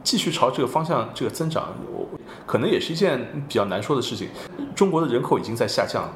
[0.02, 1.68] 继续朝这个方向这个增长？
[1.92, 2.06] 我
[2.46, 4.28] 可能也是一件比较难说的事情。
[4.74, 6.08] 中国的人口已经在下降，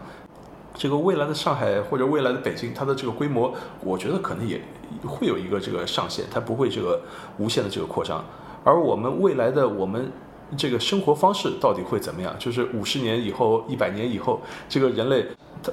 [0.74, 4.60] 这个未来的上海或者未来的北京，它的这个规模，我觉得可能也
[5.06, 7.00] 会有一个这个上限，它不会这个
[7.38, 8.22] 无限的这个扩张。
[8.62, 10.12] 而我们未来的我们。
[10.58, 12.32] 这个生活方式到底会怎么样？
[12.38, 15.26] 就是五十年以后、一百年以后，这个人类，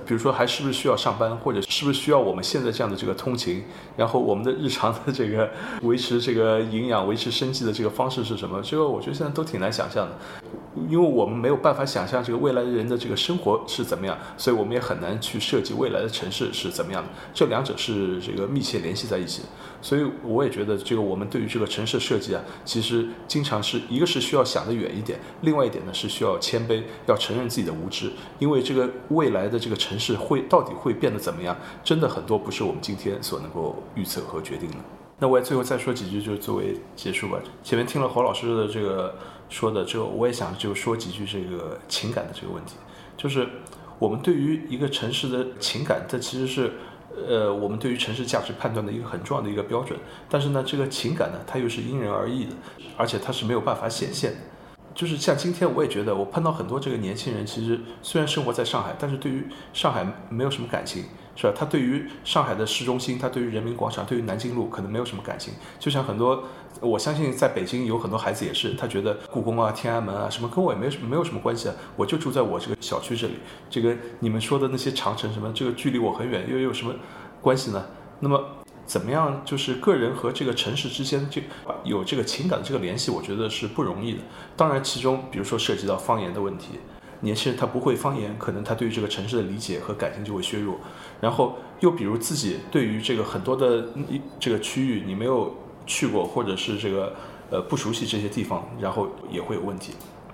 [0.05, 3.63] 比如说还是不是需要上班，或者是不是需要我们现在这样的这个通勤？
[3.95, 5.49] 然后我们的日常的这个
[5.83, 8.61] 维持这个营养、维持生计的这个方式是什么？
[8.61, 10.13] 这个我觉得现在都挺难想象的。
[10.89, 17.09] 因为我们没有办法想象这个未来人的这个生活是怎么样，所以我们也很难去设计未来的城市是怎么样的。
[17.33, 19.43] 这两者是这个密切联系在一起。
[19.81, 28.11] 所以我也觉得，这个我们对于这个城市设计啊，其实经常是一个是需要想得远一点，另外一点呢是需要谦卑，要承认自己的无知。
[28.39, 34.77] 因为这个未来的这个城市会到底会变得怎么样，真的很多不是我们今天所能够预测和决定的。
[35.19, 37.39] 那我也最后再说几句，就作为结束吧。
[37.63, 39.15] 前面听了侯老师的这个
[39.49, 42.73] 说的之后，我也想就说几句这个情感的这个问题，
[43.17, 43.47] 就是
[43.99, 46.73] 我们对于一个城市的情感，它其实是
[47.27, 49.97] 呃我们对于城市价值判断的一个很重要的一个标准。
[50.29, 52.51] 但是呢，这个情感呢，它又是因人而异的，
[52.97, 54.37] 而且它是没有办法显现的。
[54.93, 61.05] 就是像今天，我也觉得我碰到很多这个年轻人，其实虽然生活在上海，但是对于上海没有什么感情，
[61.35, 61.53] 是吧？
[61.57, 65.53] 他对于上海的市中心，他对于人民广场，对于南京路，可能没有什么感情。
[65.79, 66.43] 就像很多，
[66.79, 73.33] 我相信在北京有很多孩子也是，他觉得故宫啊、天安门啊什么跟我也没有没有什么关系啊，我就住在我这个小区这里。
[73.69, 76.93] 这个你们说的那些长城什么，这个距离我很远，又有什么
[77.41, 77.85] 关系呢？
[78.19, 78.41] 那么。
[78.83, 79.41] 怎么样？
[79.45, 81.41] 就是个人和这个城市之间就
[81.85, 84.19] 有这个情感的这个联系，我觉得是不容易的。
[84.57, 86.79] 当然，其中比如说涉及到方言的问题，
[87.21, 90.77] 年轻人他不会方言，可能他对于这个城市的理解和感情就会削弱。
[91.21, 93.85] 然后又比如自己对于这个很多的
[94.39, 95.55] 这个区域你没有
[95.85, 97.13] 去过，或者是这个
[97.49, 99.93] 呃不熟悉这些地方，然后也会有问题。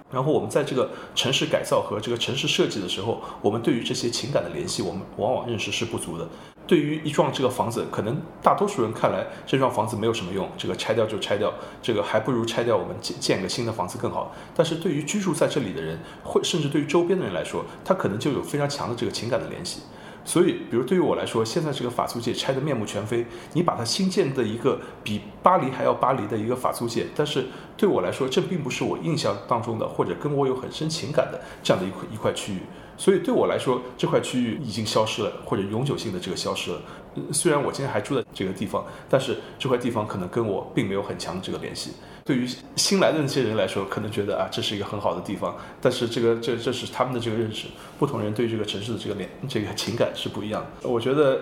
[0.09, 6.25] 然后我们在这个城市改造和这个城市设计的时候，我们对于这些情感的联系，我们往往认识是不足的。
[6.65, 14.33] 对于一幢这个房子，可能大多数人看来这幢房子没有什么用，这个拆掉就拆掉，这个还不如拆掉，我们建建个新的房子更好。
[14.55, 19.81] 但是对于居住在这里的人，会甚至对于周边的人来说，他可能就有非常强的这个情感的联系。
[20.27, 27.45] 所以，比如对于我来说，现在这个法租界拆得面目全非，你把它新建的一个比巴黎还要巴黎的一个法租界，但是
[27.77, 32.59] 对我来说，这并不是我印象当中的，或者跟我有很深情感的这样的一块一块区域。
[32.97, 36.81] 所以对我来说，这块区域已经消失了，或者永久性的这个消失了。
[37.31, 41.91] 虽然我今天还住在这个地方，但是这块地方可能跟我并没有很强的这个联系。
[42.27, 47.67] 对于新来的那些人来说，可能觉得啊，这是一个很好的地方，但是这个这这是他们的这个认识。
[47.97, 50.89] 不同人对这个城市的这个联这个情感是不一样的。
[50.89, 51.39] 我觉得，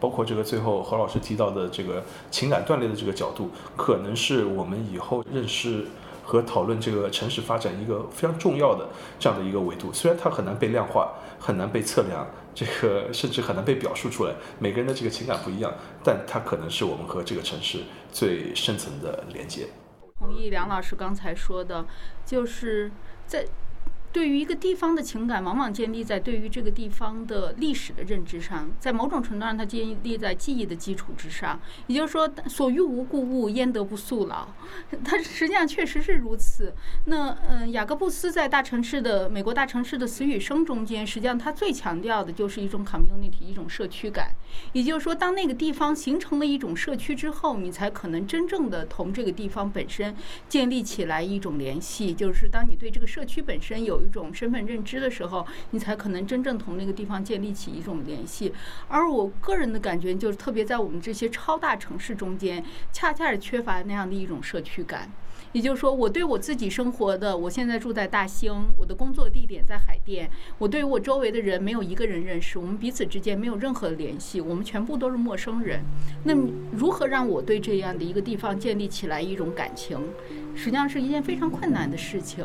[0.00, 5.84] 包括这个最后何老师提到的这个情感断裂的这个角度，可能是我们以后认识。
[6.28, 8.84] 和讨论这个城市发展一个非常重要的
[9.16, 17.78] 这样的一个维度，虽然它很难被量化，很难被测量，这个甚至很难被表述出来，每个人的这个情感不一样，但它可能是我们和这个城市
[18.10, 19.68] 最深层的连接。
[20.26, 21.86] 同意梁老师刚才说的，
[22.24, 22.90] 就是
[23.26, 23.46] 在。
[24.16, 31.60] 对于一个地方的情感，往往建立在对于这个地方的历史的认知上，在某种程度上，它建立在记忆的基础之上。
[31.86, 34.48] 也就是说，所欲无故物，焉得不速老？
[35.04, 36.72] 它实际上确实是如此。
[37.04, 44.30] 那嗯，雅各布斯在大城市的美国大城市的死与生中间，实际上他最强调的就是一种 community，一种社区感。
[44.72, 50.16] 也就是说，当那个地方形成了一种社区之后，你才可能真正的同这个地方本身
[50.48, 52.14] 建立起来一种联系。
[52.14, 58.52] 就是当你对这个社区本身有一种身份认知的时候，你才可能真正同那个地方建立起一种联系。
[58.88, 65.10] 而我个人的感觉就是，特别在我们这些超大城市中间，恰恰是缺乏那样的一种社区感。
[65.52, 70.28] 也就是说，我对我自己生活的，我现在住在大兴，我的工作地点在海淀，
[70.58, 75.80] 我对于我周围的人没有一个人认识，我们彼此之间没有任何的联系，我们全部都是陌生人。
[76.24, 79.98] 那么，如何让我对这样的一个地方建立起来一种感情，
[80.54, 82.44] 实际上是一件非常困难的事情。